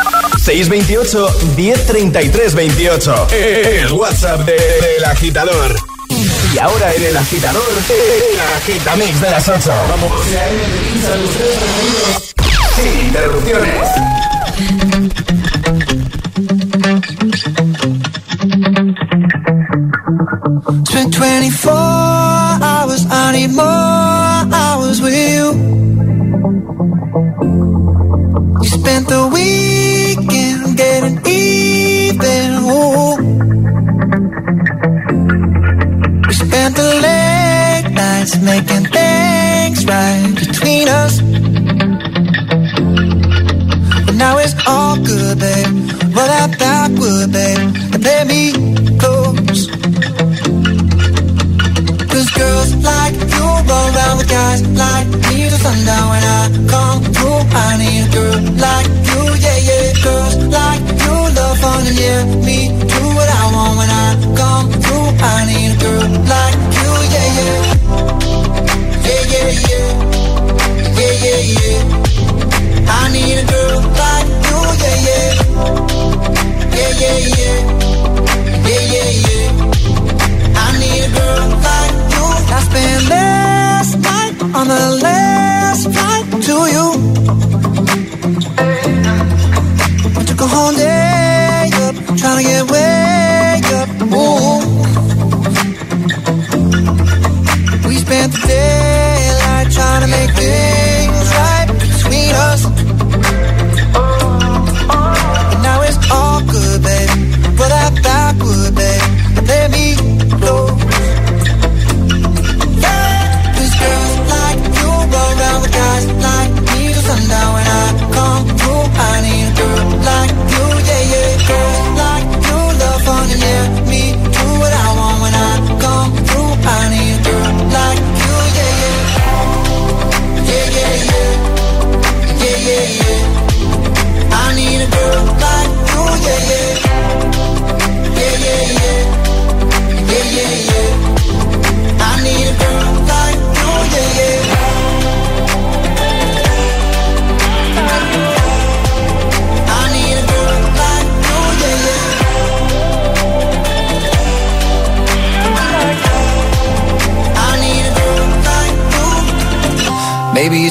628 0.37 1.27
1033 1.55 2.55
28. 2.55 3.27
El 3.31 3.91
WhatsApp 3.93 4.41
de- 4.45 4.53
del 4.53 5.05
agitador. 5.05 5.75
Y 6.53 6.57
ahora 6.59 6.93
en 6.93 7.03
el 7.03 7.17
agitador, 7.17 7.63
el 7.89 8.39
agitamix 8.57 9.21
de 9.21 9.29
las 9.31 9.47
8. 9.47 9.71
Vamos. 9.89 10.11
Sin 12.75 13.07
interrupciones. 13.07 13.87
Spent 20.85 21.11
24 21.15 21.71
hours, 22.61 23.05
I 23.09 23.31
need 23.33 23.51
more 23.51 23.65
hours 24.53 25.01
with 25.01 25.13
you. 25.15 25.51
You 28.33 28.63
spent 28.63 29.07
the 29.09 29.27
weekend 29.33 30.77
getting 30.77 31.19
even. 31.27 32.63
Ooh. 32.63 33.17
We 36.27 36.33
spent 36.33 36.75
the 36.77 36.89
late 37.05 37.91
nights 37.93 38.39
making 38.41 38.85
things 38.85 39.85
right 39.85 40.33
between 40.33 40.87
us. 40.87 41.19
But 44.05 44.15
now 44.15 44.37
it's 44.37 44.55
all 44.65 44.95
good, 44.95 45.39
babe. 45.39 45.67
Roll 46.15 46.27
that 46.27 46.55
backward, 46.57 47.33
babe, 47.33 47.75
and 47.93 48.03
let 48.03 48.27
me 48.27 48.53
close. 48.97 49.20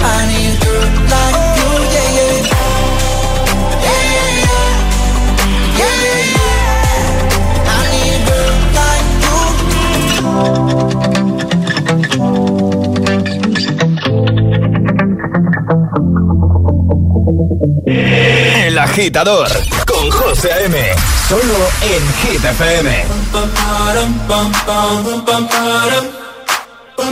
I 0.00 0.26
need 0.28 0.54
a 0.54 0.62
girl 0.62 0.88
like 1.12 1.38
you, 1.58 1.70
yeah, 1.94 2.10
yeah. 2.18 2.34
Yeah, 3.84 4.02
yeah, 4.14 4.30
yeah. 4.42 4.68
Yeah, 5.78 5.94
yeah, 6.04 6.22
yeah. 6.36 7.72
I 7.72 7.80
need 7.92 8.28
a 8.28 8.32
girl 8.32 8.54
like 8.76 9.06
El 17.86 18.78
agitador 18.78 19.48
con 19.86 20.10
José 20.10 20.52
A.M. 20.52 20.76
Solo 21.28 21.68
en 21.82 22.30
Hit 22.32 22.44
FM. 22.44 23.04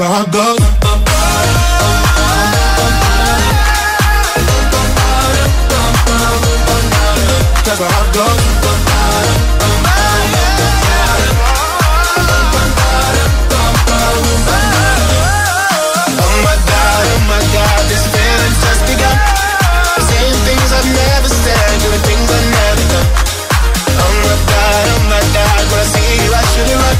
my 0.00 0.06
heart 0.06 0.32
goes. 0.32 0.56
Cause 7.68 7.80
my 7.84 7.90
heart 7.92 8.08
goes. 8.16 8.40
Oh 16.16 16.36
my 16.48 16.56
god, 16.64 17.04
oh 17.04 17.20
my 17.28 17.44
god, 17.52 17.80
this 17.92 18.00
feeling's 18.08 18.56
just 18.64 18.80
begun. 18.88 19.16
Saying 20.08 20.38
things 20.48 20.70
I've 20.72 20.88
never 20.96 21.28
said, 21.28 21.76
doing 21.84 22.04
things 22.08 22.24
I've 22.24 22.48
never 22.56 22.84
done. 22.88 23.08
Oh 24.00 24.12
my 24.24 24.36
god, 24.48 24.84
oh 24.96 25.02
my 25.12 25.20
god, 25.36 25.60
when 25.68 25.76
I 25.76 25.86
see 25.92 26.24
you 26.24 26.32
I 26.32 26.40
should 26.56 26.72
run. 26.72 26.96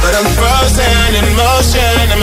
But 0.00 0.14
I'm 0.16 0.28
frozen 0.32 1.12
in 1.20 1.36
my 1.36 1.47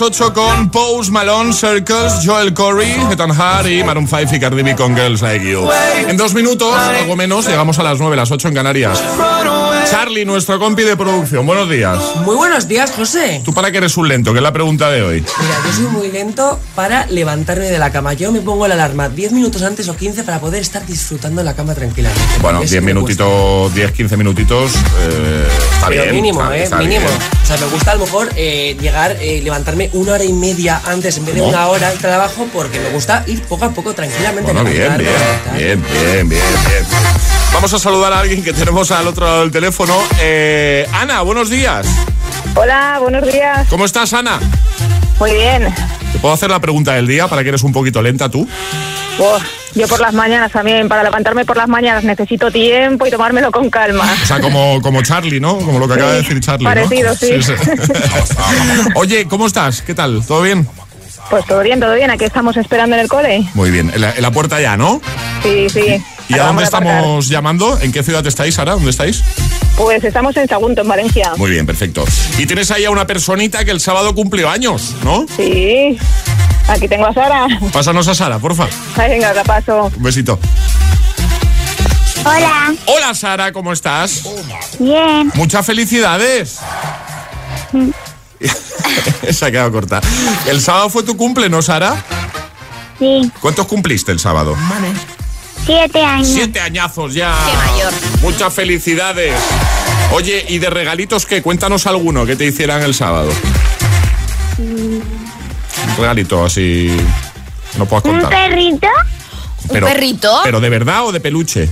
Las 0.00 0.18
8 0.18 0.32
con 0.32 0.70
Pose 0.70 1.10
Malone, 1.10 1.52
Circles, 1.52 2.24
Joel 2.24 2.54
Corey, 2.54 2.90
Ethan 3.10 3.32
Hart 3.38 3.68
y 3.68 3.84
Maroon 3.84 4.08
5 4.08 4.34
y 4.34 4.40
Cardi 4.40 4.62
B 4.62 4.74
con 4.74 4.96
Girls 4.96 5.20
Like 5.20 5.50
You. 5.50 5.68
En 6.08 6.16
dos 6.16 6.32
minutos, 6.32 6.74
algo 6.74 7.16
menos, 7.16 7.46
llegamos 7.46 7.78
a 7.78 7.82
las 7.82 7.98
9, 7.98 8.16
las 8.16 8.30
8 8.30 8.48
en 8.48 8.54
Canarias. 8.54 8.98
Charlie, 9.90 10.24
nuestro 10.24 10.58
compi 10.60 10.84
de 10.84 10.96
producción, 10.96 11.44
buenos 11.46 11.68
días. 11.68 11.98
Muy 12.24 12.36
buenos 12.36 12.68
días, 12.68 12.92
José. 12.92 13.42
¿Tú 13.44 13.52
para 13.52 13.72
qué 13.72 13.78
eres 13.78 13.96
un 13.96 14.06
lento? 14.08 14.32
Que 14.32 14.38
es 14.38 14.42
la 14.42 14.52
pregunta 14.52 14.88
de 14.88 15.02
hoy. 15.02 15.24
Mira, 15.40 15.54
yo 15.66 15.72
soy 15.72 15.86
muy 15.86 16.12
lento 16.12 16.60
para 16.76 17.06
levantarme 17.06 17.64
de 17.64 17.78
la 17.78 17.90
cama. 17.90 18.12
Yo 18.12 18.30
me 18.30 18.40
pongo 18.40 18.68
la 18.68 18.74
alarma 18.74 19.08
10 19.08 19.32
minutos 19.32 19.62
antes 19.62 19.88
o 19.88 19.96
15 19.96 20.22
para 20.22 20.38
poder 20.40 20.62
estar 20.62 20.86
disfrutando 20.86 21.40
de 21.40 21.44
la 21.44 21.54
cama 21.54 21.74
tranquilamente. 21.74 22.22
Bueno, 22.40 22.60
10 22.60 22.82
minutitos, 22.84 23.74
10, 23.74 23.90
15 23.90 24.16
minutitos, 24.16 24.74
eh, 24.76 25.48
está 25.74 25.88
Pero 25.88 26.02
bien. 26.04 26.14
mínimo, 26.14 26.40
está- 26.42 26.56
¿eh? 26.56 26.62
está 26.62 26.76
mínimo. 26.78 27.06
bien. 27.06 27.18
O 27.42 27.46
sea, 27.46 27.56
me 27.56 27.66
gusta 27.66 27.90
a 27.90 27.94
lo 27.96 28.04
mejor 28.04 28.28
eh, 28.36 28.76
llegar, 28.80 29.16
eh, 29.20 29.40
levantarme 29.42 29.90
una 29.94 30.12
hora 30.12 30.24
y 30.24 30.32
media 30.32 30.80
antes 30.86 31.16
en 31.18 31.26
vez 31.26 31.34
de 31.34 31.42
una 31.42 31.66
hora 31.66 31.88
al 31.88 31.98
trabajo 31.98 32.46
porque 32.52 32.78
me 32.78 32.90
gusta 32.90 33.24
ir 33.26 33.42
poco 33.42 33.64
a 33.64 33.70
poco 33.70 33.92
tranquilamente. 33.92 34.52
Bueno, 34.52 34.70
bien, 34.70 34.96
bien, 34.98 35.10
bien, 35.56 35.82
bien, 35.82 36.28
bien. 36.28 36.42
Vamos 37.52 37.74
a 37.74 37.78
saludar 37.78 38.12
a 38.12 38.20
alguien 38.20 38.42
que 38.42 38.52
tenemos 38.52 38.90
al 38.90 39.06
otro 39.06 39.26
lado 39.26 39.40
del 39.40 39.50
teléfono. 39.50 39.94
Eh, 40.20 40.86
Ana, 40.92 41.22
buenos 41.22 41.50
días. 41.50 41.86
Hola, 42.54 42.98
buenos 43.00 43.30
días. 43.30 43.66
¿Cómo 43.68 43.84
estás, 43.84 44.12
Ana? 44.14 44.40
Muy 45.18 45.32
bien. 45.32 45.74
¿Te 46.12 46.18
puedo 46.20 46.32
hacer 46.32 46.50
la 46.50 46.60
pregunta 46.60 46.94
del 46.94 47.06
día 47.06 47.28
para 47.28 47.42
que 47.42 47.50
eres 47.50 47.62
un 47.62 47.72
poquito 47.72 48.00
lenta 48.00 48.30
tú? 48.30 48.48
Buah, 49.18 49.40
yo 49.74 49.86
por 49.88 50.00
las 50.00 50.14
mañanas 50.14 50.50
también, 50.52 50.88
para 50.88 51.02
levantarme 51.02 51.44
por 51.44 51.56
las 51.56 51.68
mañanas 51.68 52.04
necesito 52.04 52.50
tiempo 52.50 53.06
y 53.06 53.10
tomármelo 53.10 53.50
con 53.50 53.68
calma. 53.68 54.08
O 54.22 54.26
sea, 54.26 54.40
como, 54.40 54.80
como 54.80 55.02
Charlie, 55.02 55.40
¿no? 55.40 55.58
Como 55.58 55.78
lo 55.78 55.86
que 55.86 55.94
acaba 55.94 56.12
de 56.12 56.18
decir 56.22 56.40
Charlie. 56.40 56.64
¿no? 56.64 56.70
parecido, 56.70 57.14
sí. 57.14 57.32
Oye, 58.94 59.26
¿cómo 59.28 59.46
estás? 59.46 59.82
¿Qué 59.82 59.94
tal? 59.94 60.24
¿Todo 60.26 60.42
bien? 60.42 60.66
Pues 61.28 61.44
todo 61.46 61.60
bien, 61.60 61.78
todo 61.78 61.94
bien. 61.94 62.10
Aquí 62.10 62.24
estamos 62.24 62.56
esperando 62.56 62.96
en 62.96 63.02
el 63.02 63.08
cole. 63.08 63.44
Muy 63.54 63.70
bien. 63.70 63.90
En 63.94 64.00
la, 64.00 64.14
en 64.14 64.22
la 64.22 64.30
puerta 64.30 64.60
ya, 64.60 64.76
¿no? 64.76 65.00
Sí, 65.42 65.68
sí. 65.68 66.02
¿Y 66.30 66.38
a 66.38 66.44
dónde 66.44 66.62
estamos 66.62 67.28
llamando? 67.28 67.76
¿En 67.80 67.90
qué 67.90 68.04
ciudad 68.04 68.24
estáis, 68.24 68.54
Sara? 68.54 68.72
¿Dónde 68.72 68.90
estáis? 68.90 69.24
Pues 69.76 70.04
estamos 70.04 70.36
en 70.36 70.46
Sagunto, 70.46 70.82
en 70.82 70.88
Valencia. 70.88 71.32
Muy 71.36 71.50
bien, 71.50 71.66
perfecto. 71.66 72.04
Y 72.38 72.46
tienes 72.46 72.70
ahí 72.70 72.84
a 72.84 72.90
una 72.90 73.04
personita 73.04 73.64
que 73.64 73.72
el 73.72 73.80
sábado 73.80 74.14
cumplió 74.14 74.48
años, 74.48 74.94
¿no? 75.02 75.26
Sí. 75.36 75.98
Aquí 76.68 76.86
tengo 76.86 77.06
a 77.06 77.12
Sara. 77.14 77.48
Pásanos 77.72 78.06
a 78.06 78.14
Sara, 78.14 78.38
porfa. 78.38 78.68
Ay, 78.96 79.10
venga, 79.10 79.32
la 79.34 79.42
paso. 79.42 79.90
Un 79.96 80.02
besito. 80.04 80.38
Hola. 82.24 82.74
Hola, 82.86 83.12
Sara, 83.14 83.50
¿cómo 83.50 83.72
estás? 83.72 84.22
Bien. 84.78 85.32
Muchas 85.34 85.66
felicidades. 85.66 86.60
Se 89.30 89.44
ha 89.44 89.50
quedado 89.50 89.72
corta. 89.72 90.00
El 90.46 90.60
sábado 90.60 90.90
fue 90.90 91.02
tu 91.02 91.16
cumple, 91.16 91.48
¿no, 91.48 91.60
Sara? 91.60 92.04
Sí. 93.00 93.32
¿Cuántos 93.40 93.66
cumpliste 93.66 94.12
el 94.12 94.20
sábado? 94.20 94.54
Siete 95.66 96.02
años. 96.04 96.28
Siete 96.28 96.60
añazos 96.60 97.14
ya. 97.14 97.36
Qué 97.46 97.56
mayor. 97.72 97.92
Muchas 98.22 98.52
felicidades. 98.52 99.34
Oye, 100.12 100.44
¿y 100.48 100.58
de 100.58 100.70
regalitos 100.70 101.26
qué? 101.26 101.42
Cuéntanos 101.42 101.86
alguno 101.86 102.26
que 102.26 102.34
te 102.36 102.44
hicieran 102.46 102.82
el 102.82 102.94
sábado. 102.94 103.30
Un 104.58 105.02
regalito 105.98 106.44
así. 106.44 106.96
No 107.78 107.86
puedas 107.86 108.04
¿Un 108.06 108.20
contar. 108.20 108.30
perrito? 108.30 108.88
Pero- 109.72 109.86
perrito? 109.86 110.40
¿Pero 110.42 110.60
de 110.60 110.68
verdad 110.68 111.06
o 111.06 111.12
de 111.12 111.20
peluche? 111.20 111.68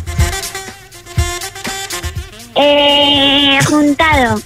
Eh, 2.54 3.58
juntado. 3.68 4.40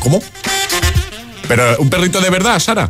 ¿Cómo? 0.00 0.22
¿Pero 1.48 1.76
un 1.78 1.90
perrito 1.90 2.20
de 2.20 2.30
verdad, 2.30 2.58
Sara? 2.58 2.88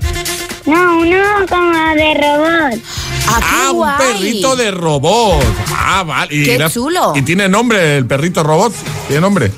No, 0.67 0.99
uno 0.99 1.23
como 1.49 1.95
de 1.95 2.15
robot. 2.15 2.81
Ah, 3.27 3.71
un 3.73 3.97
perrito 3.99 4.55
de 4.57 4.71
robot. 4.71 5.43
Ah, 5.75 6.03
vale. 6.05 6.35
Y 6.35 6.45
Qué 6.45 6.59
la- 6.59 6.71
chulo. 6.71 7.13
¿Y 7.17 7.23
tiene 7.23 7.49
nombre 7.49 7.97
el 7.99 8.07
perrito 8.07 8.43
robot? 8.43 8.73
¿Tiene 9.07 9.21
nombre? 9.21 9.51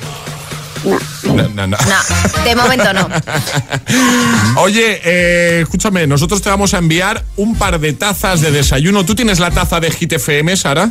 No. 1.24 1.48
No, 1.48 1.66
no. 1.66 1.76
No, 1.76 2.44
de 2.44 2.54
momento 2.54 2.92
no. 2.92 3.08
Oye, 4.62 5.00
eh, 5.04 5.60
escúchame, 5.62 6.06
nosotros 6.06 6.40
te 6.42 6.48
vamos 6.48 6.74
a 6.74 6.78
enviar 6.78 7.24
un 7.36 7.56
par 7.56 7.80
de 7.80 7.92
tazas 7.92 8.40
de 8.40 8.52
desayuno. 8.52 9.04
¿Tú 9.04 9.14
tienes 9.16 9.40
la 9.40 9.50
taza 9.50 9.80
de 9.80 9.90
Hit 9.90 10.12
FM, 10.12 10.56
Sara? 10.56 10.88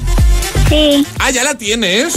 Sí. 0.68 1.06
Ah, 1.20 1.32
ya 1.32 1.44
la 1.46 1.56
tienes. 1.56 2.16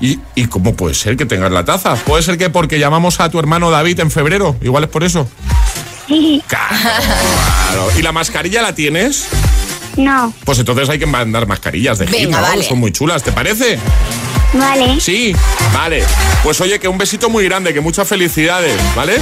¿Y, 0.00 0.18
¿Y 0.34 0.46
cómo 0.46 0.74
puede 0.74 0.94
ser 0.94 1.16
que 1.16 1.24
tengas 1.24 1.50
la 1.52 1.64
taza? 1.64 1.94
¿Puede 1.94 2.22
ser 2.22 2.36
que 2.36 2.50
porque 2.50 2.78
llamamos 2.78 3.20
a 3.20 3.30
tu 3.30 3.38
hermano 3.38 3.70
David 3.70 4.00
en 4.00 4.10
febrero? 4.10 4.56
Igual 4.60 4.84
es 4.84 4.90
por 4.90 5.04
eso. 5.04 5.26
Sí. 6.08 6.42
Claro. 6.46 7.88
¿Y 7.96 8.02
la 8.02 8.12
mascarilla 8.12 8.60
la 8.60 8.74
tienes? 8.74 9.28
No. 9.96 10.32
Pues 10.44 10.58
entonces 10.58 10.88
hay 10.88 10.98
que 10.98 11.06
mandar 11.06 11.46
mascarillas 11.46 11.98
de 11.98 12.06
Hit, 12.06 12.26
Venga, 12.26 12.40
¿no? 12.40 12.46
vale. 12.48 12.62
Son 12.64 12.78
muy 12.78 12.92
chulas, 12.92 13.22
¿te 13.22 13.32
parece? 13.32 13.78
Vale. 14.54 15.00
Sí, 15.00 15.34
vale. 15.72 16.04
Pues 16.42 16.60
oye, 16.60 16.78
que 16.78 16.88
un 16.88 16.98
besito 16.98 17.28
muy 17.30 17.44
grande, 17.44 17.72
que 17.72 17.80
muchas 17.80 18.06
felicidades, 18.08 18.76
¿vale? 18.94 19.14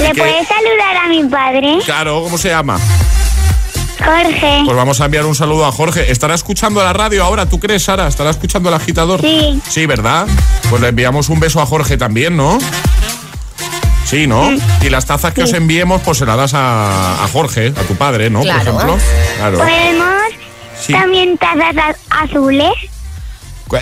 ¿Le 0.00 0.14
puedes 0.14 0.46
saludar 0.48 0.96
a 1.04 1.08
mi 1.08 1.24
padre? 1.24 1.78
Claro, 1.84 2.22
¿cómo 2.22 2.36
se 2.38 2.48
llama? 2.48 2.78
Jorge. 4.04 4.62
Pues 4.64 4.76
vamos 4.76 5.00
a 5.00 5.04
enviar 5.06 5.24
un 5.24 5.34
saludo 5.34 5.64
a 5.66 5.72
Jorge. 5.72 6.10
¿Estará 6.10 6.34
escuchando 6.34 6.82
la 6.82 6.92
radio 6.92 7.24
ahora? 7.24 7.46
¿Tú 7.46 7.58
crees, 7.60 7.84
Sara? 7.84 8.06
¿Estará 8.08 8.30
escuchando 8.30 8.68
el 8.68 8.74
agitador? 8.74 9.20
Sí. 9.20 9.60
Sí, 9.68 9.86
¿verdad? 9.86 10.26
Pues 10.68 10.82
le 10.82 10.88
enviamos 10.88 11.28
un 11.28 11.40
beso 11.40 11.60
a 11.62 11.66
Jorge 11.66 11.96
también, 11.96 12.36
¿no? 12.36 12.58
Sí, 14.04 14.26
¿no? 14.26 14.50
Y 14.82 14.90
las 14.90 15.06
tazas 15.06 15.32
que 15.32 15.42
os 15.42 15.52
enviemos, 15.54 16.02
pues 16.02 16.18
se 16.18 16.26
las 16.26 16.36
das 16.36 16.54
a, 16.54 17.24
a 17.24 17.28
Jorge, 17.28 17.68
a 17.68 17.82
tu 17.82 17.96
padre, 17.96 18.28
¿no? 18.30 18.42
Claro. 18.42 18.72
Por 18.72 18.82
ejemplo. 18.82 18.98
Claro. 19.38 19.58
¿Podemos 19.58 20.14
Sí. 20.80 20.92
también 20.92 21.38
tazas 21.38 21.96
azules? 22.10 22.72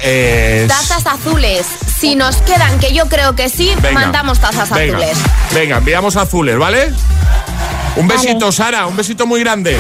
Eh, 0.03 0.65
Tazas 0.69 1.05
azules. 1.07 1.67
Si 1.99 2.15
nos 2.15 2.37
quedan, 2.37 2.79
que 2.79 2.95
yo 2.95 3.09
creo 3.09 3.35
que 3.35 3.49
sí, 3.51 3.73
venga. 3.83 4.01
mandamos 4.01 4.39
tazas 4.39 4.71
Venga, 4.71 4.97
azules. 4.97 5.19
Venga, 5.53 5.77
enviamos 5.79 6.17
azules, 6.17 6.57
¿vale? 6.57 6.91
Un 7.97 8.09
besito, 8.09 8.51
Sara, 8.53 8.87
un 8.87 8.97
besito 8.97 9.27
muy 9.27 9.41
grande. 9.41 9.77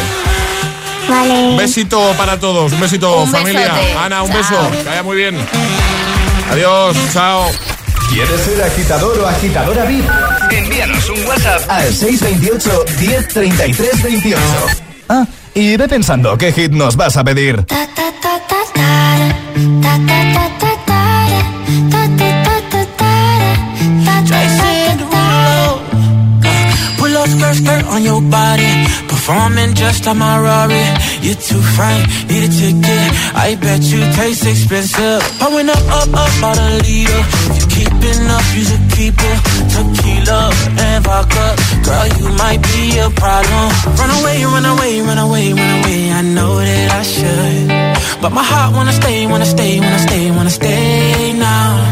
Vale. 1.08 1.32
Un 1.32 1.56
besito 1.56 2.12
para 2.18 2.38
todos, 2.38 2.72
un 2.72 2.80
besito 2.80 3.22
Un 3.22 3.30
familia. 3.30 3.72
besote. 3.72 3.92
Ana, 3.96 4.22
un 4.22 4.30
Chao. 4.30 4.38
beso. 4.38 4.70
Que 4.70 4.88
vaya 4.88 5.02
muy 5.02 5.16
bien. 5.16 5.38
Adiós, 6.50 6.96
chao. 7.12 7.46
¿Quieres 8.10 8.40
ser 8.40 8.62
agitador 8.62 9.18
o 9.20 9.26
agitadora 9.26 9.84
VIP? 9.84 10.04
Envíanos 10.50 11.10
un 11.10 11.26
WhatsApp 11.26 11.62
al 11.68 11.92
628 11.92 12.84
1033 13.00 14.02
28. 14.02 14.40
Ah, 15.08 15.26
y 15.54 15.76
ve 15.76 15.88
pensando 15.88 16.36
qué 16.36 16.52
hit 16.52 16.72
nos 16.72 16.96
vas 16.96 17.16
a 17.16 17.24
pedir. 17.24 17.64
Skirt, 27.32 27.56
skirt 27.56 27.84
on 27.94 28.02
your 28.02 28.20
body. 28.20 28.72
Performing 29.08 29.74
just 29.74 30.06
like 30.06 30.16
my 30.16 30.34
Rari. 30.38 30.84
You're 31.24 31.40
too 31.48 31.62
fine, 31.76 32.04
need 32.28 32.44
a 32.48 32.50
ticket. 32.60 33.06
I 33.46 33.56
bet 33.60 33.82
you 33.92 34.00
taste 34.18 34.46
expensive. 34.46 35.22
Pouring 35.40 35.68
up, 35.68 35.84
up, 35.98 36.10
up, 36.12 36.34
out 36.48 36.58
a 36.58 36.68
leader. 36.84 37.22
If 37.50 37.56
you 37.58 37.66
keeping 37.76 38.22
up, 38.36 38.46
you 38.56 38.62
should 38.68 38.86
keep 38.96 39.16
it. 39.30 39.38
Tequila 39.72 40.40
and 40.84 41.04
vodka. 41.04 41.46
Girl, 41.86 42.06
you 42.20 42.28
might 42.42 42.60
be 42.72 42.98
a 42.98 43.08
problem. 43.22 43.66
Run 43.98 44.10
away, 44.20 44.38
run 44.44 44.66
away, 44.74 44.92
run 45.00 45.18
away, 45.18 45.46
run 45.52 45.72
away. 45.80 46.00
I 46.12 46.22
know 46.22 46.52
that 46.58 46.88
I 47.00 47.02
should. 47.14 48.20
But 48.22 48.32
my 48.32 48.44
heart 48.44 48.74
wanna 48.74 48.92
stay, 48.92 49.26
wanna 49.26 49.46
stay, 49.46 49.80
wanna 49.80 49.98
stay, 49.98 50.30
wanna 50.30 50.50
stay 50.50 51.32
now. 51.32 51.91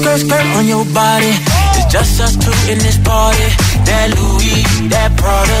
skirt, 0.00 0.20
skirt 0.20 0.46
on 0.56 0.66
your 0.66 0.84
body. 0.86 1.32
It's 1.76 1.86
Just 1.92 2.20
us 2.20 2.36
two 2.36 2.54
in 2.70 2.78
this 2.78 2.98
party. 2.98 3.46
That 3.86 4.14
Louis, 4.14 4.62
that 4.90 5.10
Prada, 5.18 5.60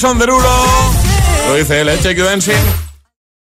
Jason 0.00 0.16
Derulo. 0.16 0.48
Lo 1.48 1.56
dice 1.56 1.80
él, 1.80 1.88
¿eh? 1.88 1.98
Check 2.00 2.16
You 2.16 2.24
Dancing. 2.24 2.87